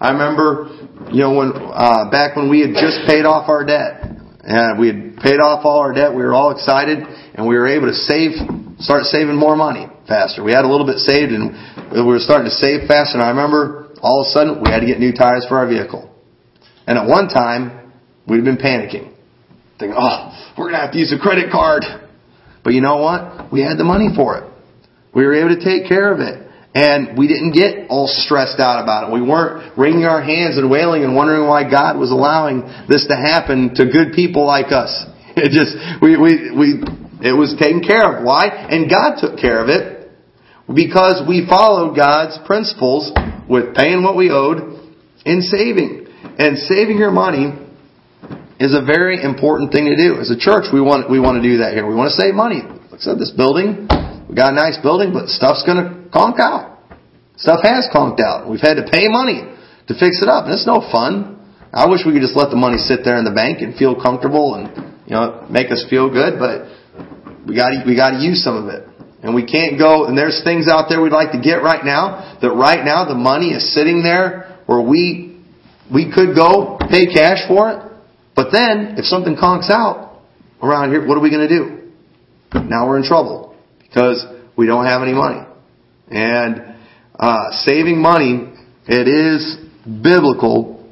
[0.00, 0.66] I remember,
[1.12, 4.02] you know, when uh, back when we had just paid off our debt,
[4.42, 7.68] and we had paid off all our debt, we were all excited, and we were
[7.68, 8.32] able to save,
[8.80, 10.42] start saving more money faster.
[10.42, 11.54] We had a little bit saved, and
[11.92, 13.18] we were starting to save faster.
[13.18, 15.68] And I remember all of a sudden we had to get new tires for our
[15.68, 16.10] vehicle.
[16.88, 17.92] And at one time,
[18.26, 19.14] we'd been panicking,
[19.78, 21.84] thinking, "Oh, we're gonna have to use a credit card."
[22.62, 23.52] But you know what?
[23.52, 24.50] We had the money for it.
[25.14, 26.46] We were able to take care of it.
[26.72, 29.12] And we didn't get all stressed out about it.
[29.12, 33.16] We weren't wringing our hands and wailing and wondering why God was allowing this to
[33.16, 34.90] happen to good people like us.
[35.32, 36.68] It just, we, we, we,
[37.22, 38.24] it was taken care of.
[38.24, 38.48] Why?
[38.48, 40.10] And God took care of it
[40.66, 43.10] because we followed God's principles
[43.48, 44.58] with paying what we owed
[45.24, 46.08] and saving.
[46.36, 47.52] And saving your money
[48.60, 50.20] is a very important thing to do.
[50.20, 51.88] As a church, we want we want to do that here.
[51.88, 52.60] We want to save money.
[52.92, 53.88] Like I said, this building,
[54.28, 56.76] we got a nice building, but stuff's going to conk out.
[57.40, 58.44] Stuff has conked out.
[58.44, 59.48] We've had to pay money
[59.88, 61.40] to fix it up, and it's no fun.
[61.72, 63.96] I wish we could just let the money sit there in the bank and feel
[63.96, 64.68] comfortable and
[65.08, 66.68] you know make us feel good, but
[67.48, 68.84] we got we got to use some of it.
[69.22, 72.38] And we can't go, and there's things out there we'd like to get right now,
[72.40, 75.44] that right now the money is sitting there where we,
[75.92, 77.89] we could go pay cash for it,
[78.34, 80.22] but then, if something conks out
[80.62, 81.90] around here, what are we going to do?
[82.68, 84.24] Now we're in trouble because
[84.56, 85.46] we don't have any money.
[86.10, 86.76] And
[87.18, 88.50] uh, saving money
[88.90, 89.56] it is
[89.86, 90.82] biblical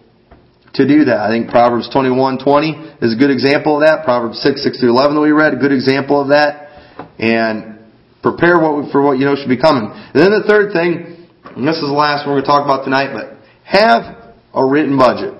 [0.75, 1.19] to do that.
[1.19, 4.05] I think Proverbs 21:20 is a good example of that.
[4.05, 6.71] Proverbs 6, 6 through 11 that we read, a good example of that.
[7.19, 7.81] And
[8.23, 9.91] prepare what, for what you know should be coming.
[9.91, 11.27] And then the third thing,
[11.57, 14.65] and this is the last one we're going to talk about tonight, but have a
[14.65, 15.35] written budget.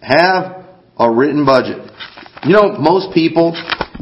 [0.00, 0.61] Have
[0.98, 1.78] a written budget.
[2.44, 3.52] You know, most people,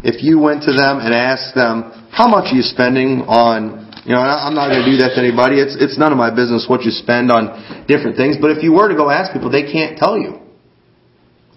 [0.03, 4.17] if you went to them and asked them, how much are you spending on you
[4.17, 5.61] know, I'm not going to do that to anybody.
[5.61, 8.37] It's, it's none of my business what you spend on different things.
[8.41, 10.41] But if you were to go ask people, they can't tell you.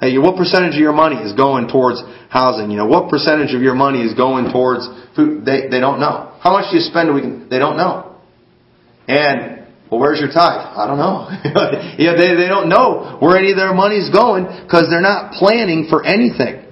[0.02, 2.70] Hey, what percentage of your money is going towards housing?
[2.70, 4.84] You know, what percentage of your money is going towards
[5.16, 5.46] food?
[5.46, 6.36] They, they don't know.
[6.44, 7.50] How much do you spend a week?
[7.50, 8.20] They don't know.
[9.08, 9.63] And,
[9.94, 10.74] well, where's your tithe?
[10.74, 11.30] I don't know.
[12.02, 15.86] yeah, they, they don't know where any of their money's going because they're not planning
[15.86, 16.66] for anything.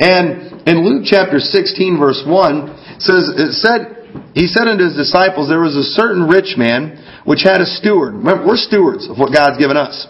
[0.00, 5.52] And in Luke chapter 16 verse 1 says, it said, he said unto his disciples,
[5.52, 8.14] There was a certain rich man which had a steward.
[8.14, 10.08] Remember, we're stewards of what God's given us.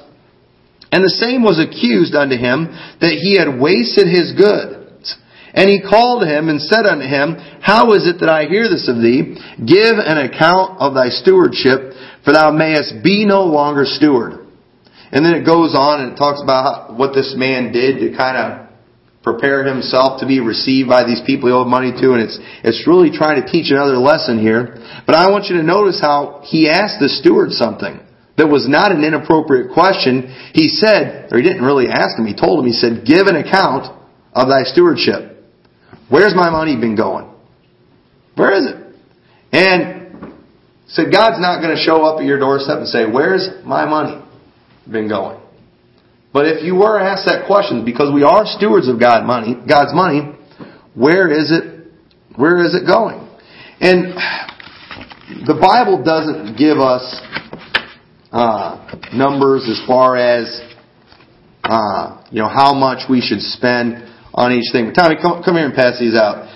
[0.93, 2.71] And the same was accused unto him
[3.03, 4.85] that he had wasted his goods.
[5.55, 8.91] And he called him and said unto him, How is it that I hear this
[8.91, 9.39] of thee?
[9.63, 11.93] Give an account of thy stewardship,
[12.25, 14.47] for thou mayest be no longer steward.
[15.12, 18.37] And then it goes on and it talks about what this man did to kind
[18.37, 18.64] of
[19.22, 22.87] prepare himself to be received by these people he owed money to, and it's, it's
[22.87, 24.77] really trying to teach another lesson here.
[25.07, 28.01] But I want you to notice how he asked the steward something
[28.37, 30.29] that was not an inappropriate question.
[30.53, 33.37] He said, or he didn't really ask him, he told him, he said, give an
[33.37, 33.87] account
[34.35, 35.41] of thy stewardship.
[36.11, 37.31] Where's my money been going?
[38.35, 38.77] Where is it?
[39.53, 39.93] And
[40.95, 44.22] said, God's not going to show up at your doorstep and say, where's my money
[44.90, 45.40] been going?
[46.32, 49.95] But if you were asked that question, because we are stewards of God money, God's
[49.95, 50.38] money,
[50.95, 51.90] where is it?
[52.36, 53.20] Where is it going?
[53.80, 54.14] And
[55.47, 57.03] the Bible doesn't give us
[58.30, 60.61] uh, numbers as far as
[61.64, 64.86] uh, you know how much we should spend on each thing.
[64.86, 66.51] But Tommy, come, come here and pass these out.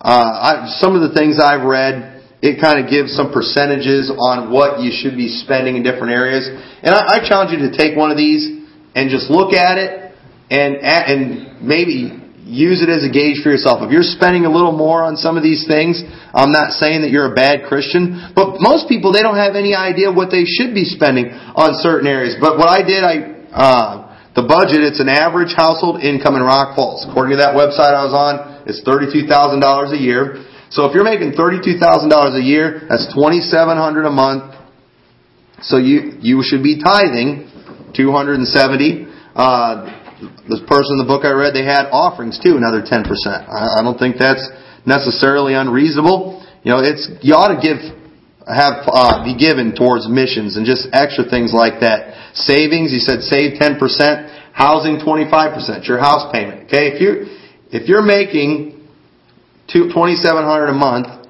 [0.00, 2.13] Uh, I, some of the things I've read,
[2.44, 6.44] it kind of gives some percentages on what you should be spending in different areas.
[6.84, 10.12] And I, I challenge you to take one of these and just look at it
[10.52, 13.80] and and maybe use it as a gauge for yourself.
[13.80, 16.04] If you're spending a little more on some of these things,
[16.36, 19.72] I'm not saying that you're a bad Christian, but most people they don't have any
[19.72, 22.36] idea what they should be spending on certain areas.
[22.36, 23.14] But what I did, I
[23.56, 23.88] uh,
[24.36, 27.08] the budget, it's an average household income in Rock Falls.
[27.08, 30.44] According to that website I was on, it's thirty-two thousand dollars a year.
[30.74, 34.58] So if you're making thirty-two thousand dollars a year, that's twenty-seven hundred a month.
[35.62, 37.54] So you you should be tithing
[37.94, 39.06] 270.
[39.34, 39.94] Uh,
[40.48, 43.06] this person in the book I read, they had offerings too, another 10%.
[43.26, 44.46] I, I don't think that's
[44.86, 46.42] necessarily unreasonable.
[46.62, 47.82] You know, it's, you ought to give,
[48.46, 52.34] have, uh, be given towards missions and just extra things like that.
[52.34, 53.78] Savings, he said save 10%,
[54.54, 56.70] housing 25%, your house payment.
[56.70, 57.26] Okay, if you're,
[57.74, 58.73] if you're making
[59.74, 61.26] 2700 a month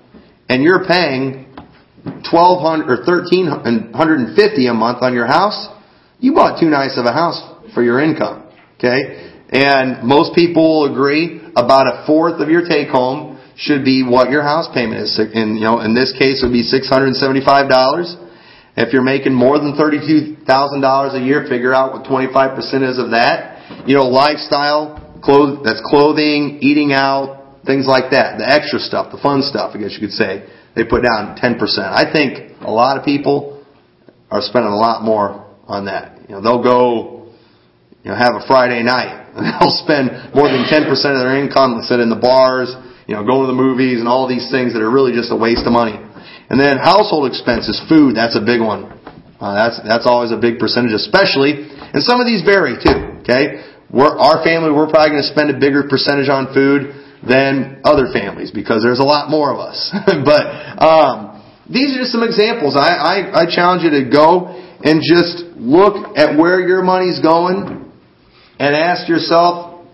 [0.48, 1.48] and you're paying
[2.04, 5.68] 1200 or 1350 a month on your house,
[6.20, 7.40] you bought too nice of a house
[7.72, 8.44] for your income.
[8.76, 9.32] Okay?
[9.48, 14.42] And most people agree about a fourth of your take home should be what your
[14.42, 15.18] house payment is.
[15.18, 18.24] In, you know, in this case, it would be $675.
[18.76, 23.86] If you're making more than $32,000 a year, figure out what 25% is of that.
[23.86, 28.38] You know, lifestyle, clothes, that's clothing, eating out, things like that.
[28.38, 30.46] The extra stuff, the fun stuff, I guess you could say.
[30.76, 31.58] They put down 10%.
[31.60, 33.64] I think a lot of people
[34.30, 36.18] are spending a lot more on that.
[36.28, 37.30] You know, they'll go,
[38.02, 39.22] you know, have a Friday night.
[39.34, 42.74] And they'll spend more than 10% of their income sit in the bars,
[43.06, 45.38] you know, going to the movies and all these things that are really just a
[45.38, 45.94] waste of money.
[46.50, 48.94] And then household expenses, food, that's a big one.
[49.40, 53.60] Uh, that's, that's always a big percentage, especially, and some of these vary too, okay?
[53.90, 56.94] We're, our family, we're probably going to spend a bigger percentage on food
[57.26, 59.90] than other families because there's a lot more of us.
[60.24, 60.44] but,
[60.82, 61.34] um,
[61.68, 62.76] these are just some examples.
[62.76, 64.52] I, I, I challenge you to go
[64.84, 67.90] and just look at where your money's going
[68.58, 69.86] and ask yourself,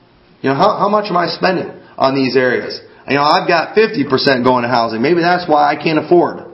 [0.43, 2.81] you know, how, how much am I spending on these areas?
[3.07, 4.11] You know, I've got 50%
[4.43, 5.01] going to housing.
[5.01, 6.51] Maybe that's why I can't afford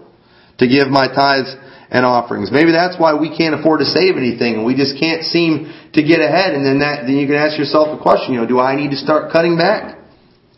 [0.58, 1.56] to give my tithes
[1.88, 2.52] and offerings.
[2.52, 6.02] Maybe that's why we can't afford to save anything and we just can't seem to
[6.04, 6.52] get ahead.
[6.52, 8.90] And then that, then you can ask yourself a question, you know, do I need
[8.90, 9.95] to start cutting back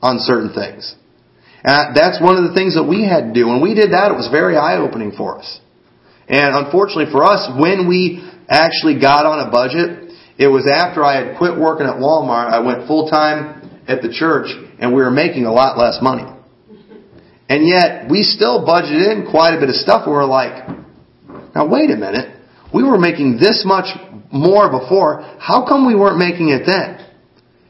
[0.02, 0.94] on certain things?
[1.64, 3.48] And that's one of the things that we had to do.
[3.48, 5.60] When we did that, it was very eye-opening for us.
[6.28, 11.24] And unfortunately for us, when we actually got on a budget, it was after I
[11.24, 15.10] had quit working at Walmart, I went full time at the church, and we were
[15.10, 16.24] making a lot less money.
[17.48, 20.68] And yet, we still budgeted in quite a bit of stuff, We were like,
[21.54, 22.36] now wait a minute.
[22.72, 23.88] we were making this much
[24.30, 25.22] more before.
[25.40, 27.04] How come we weren't making it then?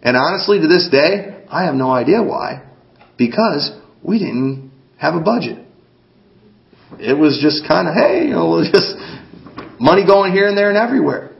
[0.02, 2.64] And honestly, to this day, I have no idea why.
[3.16, 3.70] Because
[4.02, 5.64] we didn't have a budget.
[6.98, 8.96] It was just kind of, hey, you know, just
[9.80, 11.30] money going here and there and everywhere.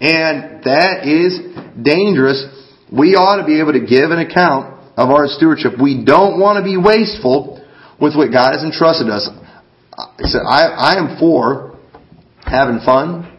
[0.00, 1.40] And that is
[1.82, 2.44] dangerous.
[2.92, 5.72] We ought to be able to give an account of our stewardship.
[5.80, 7.64] We don't want to be wasteful
[8.00, 9.28] with what God has entrusted us.
[9.96, 11.78] I said, I, I am for
[12.44, 13.32] having fun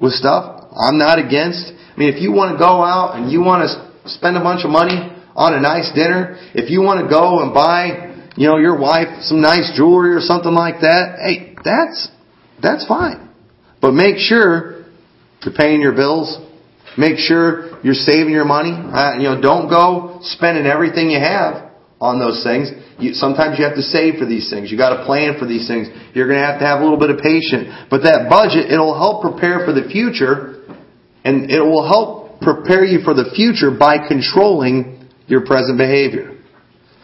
[0.00, 0.70] with stuff.
[0.70, 1.72] I'm not against.
[1.72, 4.64] I mean, if you want to go out and you want to spend a bunch
[4.64, 8.56] of money on a nice dinner, if you want to go and buy, you know,
[8.56, 12.08] your wife some nice jewelry or something like that, hey, that's,
[12.62, 13.28] that's fine.
[13.80, 14.84] But make sure
[15.44, 16.40] you're paying your bills.
[16.96, 18.72] Make sure you're saving your money.
[18.72, 21.70] Uh, you know, don't go spending everything you have
[22.00, 22.72] on those things.
[22.98, 24.72] You, sometimes you have to save for these things.
[24.72, 25.88] You got to plan for these things.
[26.14, 27.68] You're going to have to have a little bit of patience.
[27.90, 30.64] But that budget, it'll help prepare for the future,
[31.24, 36.38] and it will help prepare you for the future by controlling your present behavior.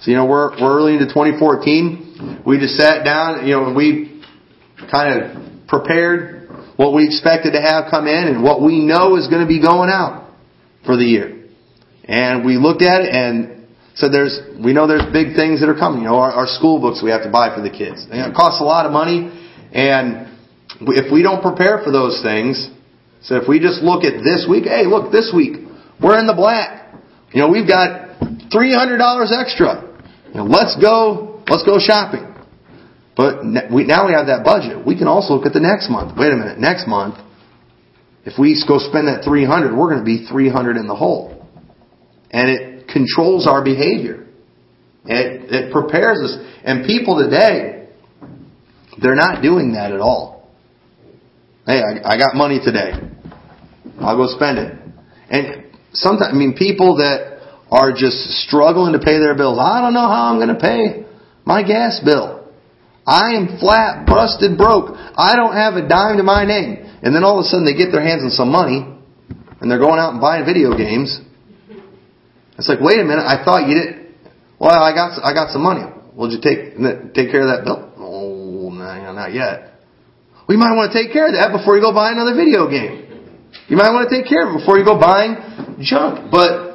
[0.00, 2.42] So you know, we're we're early into 2014.
[2.46, 4.22] We just sat down, you know, and we
[4.90, 9.28] kind of prepared what we expected to have come in and what we know is
[9.28, 10.30] going to be going out
[10.84, 11.46] for the year.
[12.04, 13.62] And we looked at it and
[13.94, 16.02] so there's, we know there's big things that are coming.
[16.02, 18.06] You know, our, our school books we have to buy for the kids.
[18.08, 19.28] And it costs a lot of money.
[19.72, 20.32] And
[20.80, 22.70] if we don't prepare for those things,
[23.22, 25.68] so if we just look at this week, hey, look, this week,
[26.00, 26.94] we're in the black.
[27.32, 28.01] You know, we've got
[28.54, 29.88] $300 extra.
[30.28, 32.28] You know, let's go, let's go shopping.
[33.16, 34.86] But we, now we have that budget.
[34.86, 36.16] We can also look at the next month.
[36.16, 37.16] Wait a minute, next month,
[38.24, 41.46] if we go spend that 300, we're going to be 300 in the hole.
[42.30, 44.26] And it controls our behavior.
[45.04, 46.36] It, it prepares us.
[46.64, 47.88] And people today,
[49.00, 50.48] they're not doing that at all.
[51.66, 52.92] Hey, I, I got money today.
[54.00, 54.78] I'll go spend it.
[55.28, 57.31] And sometimes, I mean, people that
[57.72, 59.56] are just struggling to pay their bills.
[59.56, 61.08] I don't know how I'm going to pay
[61.48, 62.44] my gas bill.
[63.08, 64.92] I am flat, busted, broke.
[64.92, 66.84] I don't have a dime to my name.
[67.00, 68.84] And then all of a sudden they get their hands on some money
[69.58, 71.18] and they're going out and buying video games
[72.58, 74.14] it's like, wait a minute, I thought you didn't.
[74.60, 75.82] Well, I got I got some money.
[76.14, 76.78] Will you take
[77.10, 77.90] take care of that bill?
[77.98, 79.82] Oh, no, not yet.
[80.48, 83.50] You might want to take care of that before you go buy another video game.
[83.66, 85.34] You might want to take care of it before you go buying
[85.80, 86.30] junk.
[86.30, 86.71] But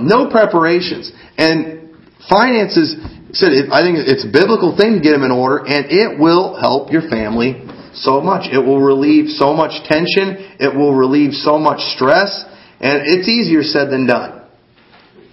[0.00, 1.96] no preparations and
[2.28, 2.96] finances.
[3.32, 6.56] Said I think it's a biblical thing to get them in order, and it will
[6.56, 7.60] help your family
[7.92, 8.48] so much.
[8.52, 10.56] It will relieve so much tension.
[10.60, 12.44] It will relieve so much stress,
[12.80, 14.44] and it's easier said than done.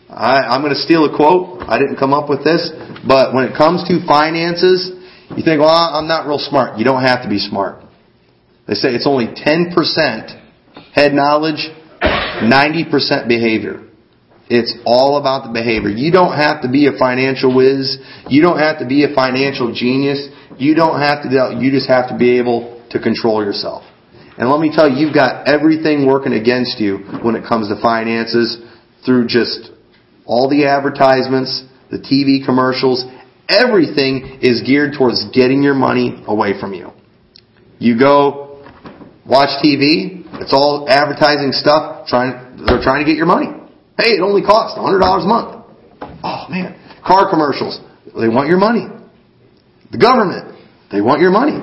[0.09, 1.63] I, I'm going to steal a quote.
[1.63, 2.71] I didn't come up with this,
[3.07, 4.91] but when it comes to finances,
[5.35, 6.77] you think, well, I'm not real smart.
[6.77, 7.83] You don't have to be smart.
[8.67, 9.73] They say it's only 10%
[10.93, 11.69] head knowledge,
[12.01, 13.89] 90% behavior.
[14.49, 15.89] It's all about the behavior.
[15.89, 17.97] You don't have to be a financial whiz.
[18.27, 20.27] You don't have to be a financial genius.
[20.57, 23.83] You don't have to, you just have to be able to control yourself.
[24.37, 27.79] And let me tell you, you've got everything working against you when it comes to
[27.81, 28.61] finances
[29.05, 29.71] through just
[30.25, 33.05] all the advertisements, the TV commercials,
[33.47, 36.91] everything is geared towards getting your money away from you.
[37.79, 38.63] You go
[39.25, 43.62] watch TV, it's all advertising stuff, trying, they're trying to get your money.
[43.97, 45.65] Hey, it only costs $100 a month.
[46.23, 46.79] Oh man.
[47.05, 47.79] Car commercials,
[48.15, 48.87] they want your money.
[49.91, 50.55] The government,
[50.91, 51.59] they want your money.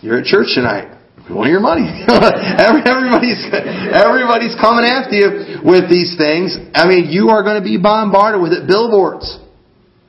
[0.00, 0.88] You're at church tonight.
[1.28, 1.86] We want your money.
[2.58, 6.58] everybody's, everybody's coming after you with these things.
[6.74, 8.66] I mean, you are going to be bombarded with it.
[8.66, 9.38] Billboards.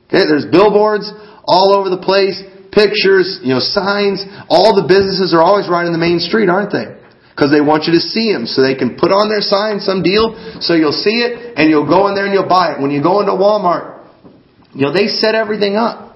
[0.08, 1.06] Okay, there's billboards
[1.46, 2.42] all over the place,
[2.72, 4.26] pictures, you know, signs.
[4.48, 6.93] All the businesses are always right in the main street, aren't they?
[7.34, 10.06] Because they want you to see them, so they can put on their sign some
[10.06, 12.80] deal, so you'll see it, and you'll go in there and you'll buy it.
[12.80, 14.06] When you go into Walmart,
[14.70, 16.14] you know, they set everything up.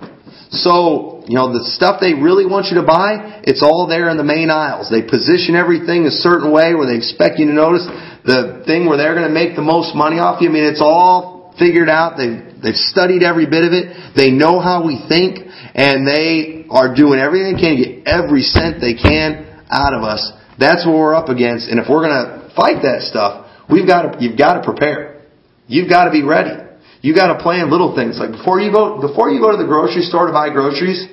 [0.50, 4.16] So, you know, the stuff they really want you to buy, it's all there in
[4.16, 4.88] the main aisles.
[4.88, 7.84] They position everything a certain way where they expect you to notice
[8.24, 10.48] the thing where they're going to make the most money off you.
[10.48, 12.16] I mean, it's all figured out.
[12.16, 14.14] They've, they've studied every bit of it.
[14.16, 15.42] They know how we think
[15.74, 20.02] and they are doing everything they can to get every cent they can out of
[20.02, 20.32] us.
[20.58, 21.68] That's what we're up against.
[21.68, 25.22] And if we're going to fight that stuff, we've got to, you've got to prepare.
[25.66, 26.68] You've got to be ready.
[27.00, 29.68] You got to plan little things like before you go before you go to the
[29.68, 31.06] grocery store to buy groceries,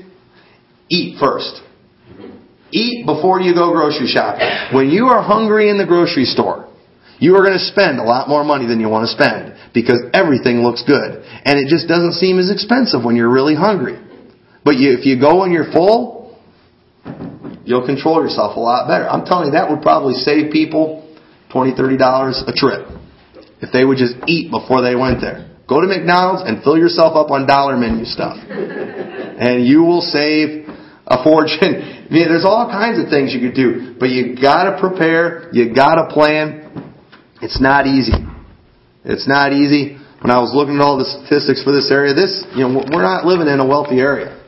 [0.90, 1.62] eat first.
[2.72, 4.50] Eat before you go grocery shopping.
[4.74, 6.68] When you are hungry in the grocery store,
[7.20, 10.02] you are going to spend a lot more money than you want to spend because
[10.14, 14.02] everything looks good and it just doesn't seem as expensive when you're really hungry.
[14.66, 16.25] But you, if you go and you're full,
[17.66, 19.10] you'll control yourself a lot better.
[19.10, 21.04] I'm telling you, that would probably save people
[21.52, 22.88] twenty, thirty dollars a trip
[23.62, 25.52] if they would just eat before they went there.
[25.68, 30.70] Go to McDonald's and fill yourself up on dollar menu stuff, and you will save
[31.08, 32.08] a fortune.
[32.14, 35.50] yeah, there's all kinds of things you could do, but you gotta prepare.
[35.52, 36.94] You gotta plan.
[37.42, 38.14] It's not easy.
[39.04, 39.98] It's not easy.
[40.22, 43.06] When I was looking at all the statistics for this area, this, you know, we're
[43.06, 44.42] not living in a wealthy area.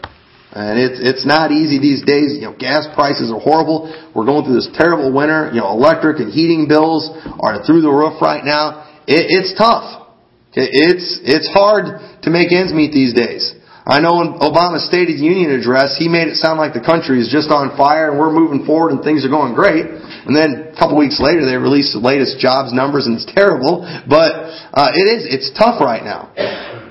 [0.58, 2.34] And it's, it's not easy these days.
[2.34, 3.94] You know, gas prices are horrible.
[4.18, 5.54] We're going through this terrible winter.
[5.54, 7.14] You know, electric and heating bills
[7.46, 8.90] are through the roof right now.
[9.06, 10.10] It, it's tough.
[10.58, 13.54] It's, it's hard to make ends meet these days.
[13.86, 16.84] I know in Obama's State of the Union address, he made it sound like the
[16.84, 19.86] country is just on fire and we're moving forward and things are going great.
[19.86, 23.86] And then a couple weeks later, they released the latest jobs numbers and it's terrible.
[24.10, 24.34] But
[24.74, 26.34] uh, it is, it's tough right now.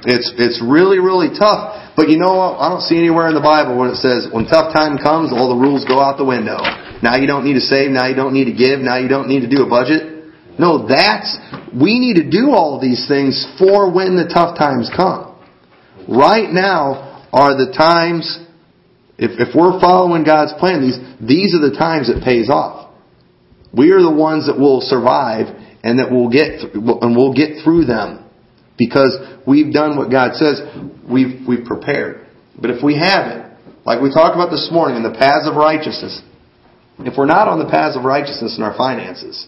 [0.06, 1.85] It's it's really really tough.
[1.96, 2.60] But you know what?
[2.60, 5.48] I don't see anywhere in the Bible where it says when tough time comes, all
[5.48, 6.60] the rules go out the window.
[7.00, 7.90] Now you don't need to save.
[7.90, 8.84] Now you don't need to give.
[8.84, 10.28] Now you don't need to do a budget.
[10.60, 11.40] No, that's
[11.72, 15.40] we need to do all these things for when the tough times come.
[16.08, 18.44] Right now are the times,
[19.18, 22.94] if, if we're following God's plan, these, these are the times it pays off.
[23.72, 25.48] We are the ones that will survive
[25.82, 28.25] and that will get, and we'll get through them
[28.78, 29.16] because
[29.46, 30.60] we've done what God says.
[31.08, 32.26] We've, we've prepared.
[32.60, 33.54] But if we haven't,
[33.84, 36.20] like we talked about this morning in the paths of righteousness,
[37.00, 39.46] if we're not on the paths of righteousness in our finances,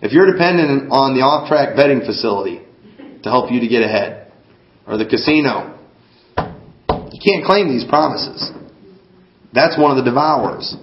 [0.00, 2.60] if you're dependent on the off-track betting facility
[3.22, 4.24] to help you to get ahead,
[4.86, 5.78] or the casino.
[6.36, 8.52] You can't claim these promises.
[9.52, 10.76] That's one of the devourers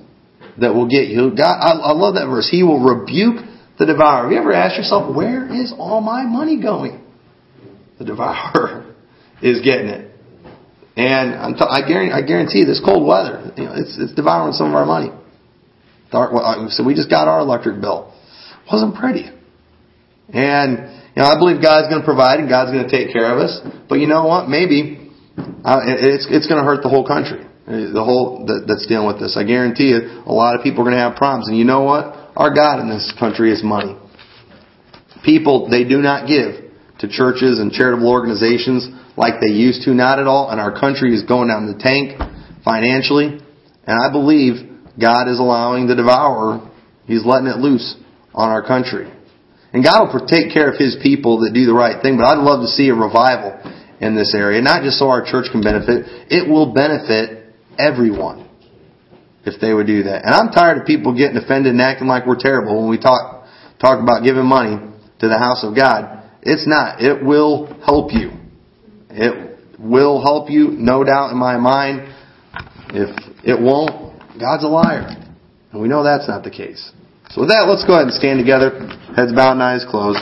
[0.59, 1.31] that will get you.
[1.35, 2.49] God, I, I love that verse.
[2.49, 3.45] He will rebuke
[3.77, 4.23] the devourer.
[4.23, 7.00] Have you ever asked yourself, where is all my money going?
[8.01, 8.95] The devourer
[9.43, 10.09] is getting it.
[10.97, 14.13] And I'm t- I, guarantee, I guarantee you this cold weather, you know, it's, it's
[14.17, 15.13] devouring some of our money.
[16.11, 18.11] So we just got our electric bill.
[18.65, 19.29] Wasn't pretty.
[20.33, 23.29] And you know, I believe God's going to provide and God's going to take care
[23.31, 23.61] of us.
[23.87, 24.49] But you know what?
[24.49, 25.11] Maybe
[25.63, 29.21] uh, it's it's going to hurt the whole country, the whole that, that's dealing with
[29.21, 29.37] this.
[29.37, 31.47] I guarantee you, a lot of people are going to have problems.
[31.47, 32.33] And you know what?
[32.35, 33.95] Our God in this country is money.
[35.23, 36.70] People they do not give
[37.01, 38.87] to churches and charitable organizations
[39.17, 40.49] like they used to, not at all.
[40.49, 42.17] And our country is going down the tank
[42.63, 43.41] financially.
[43.85, 46.69] And I believe God is allowing the devourer,
[47.05, 47.97] He's letting it loose
[48.33, 49.11] on our country.
[49.73, 52.43] And God will take care of His people that do the right thing, but I'd
[52.43, 53.57] love to see a revival
[53.99, 54.61] in this area.
[54.61, 57.49] Not just so our church can benefit, it will benefit
[57.79, 58.47] everyone
[59.45, 60.25] if they would do that.
[60.25, 63.47] And I'm tired of people getting offended and acting like we're terrible when we talk,
[63.79, 64.77] talk about giving money
[65.19, 66.20] to the house of God.
[66.41, 67.01] It's not.
[67.01, 68.31] It will help you.
[69.09, 72.13] It will help you, no doubt in my mind.
[72.93, 73.09] If
[73.43, 75.07] it won't, God's a liar.
[75.71, 76.91] And we know that's not the case.
[77.29, 78.71] So with that, let's go ahead and stand together.
[79.15, 80.19] Heads bowed and eyes closed.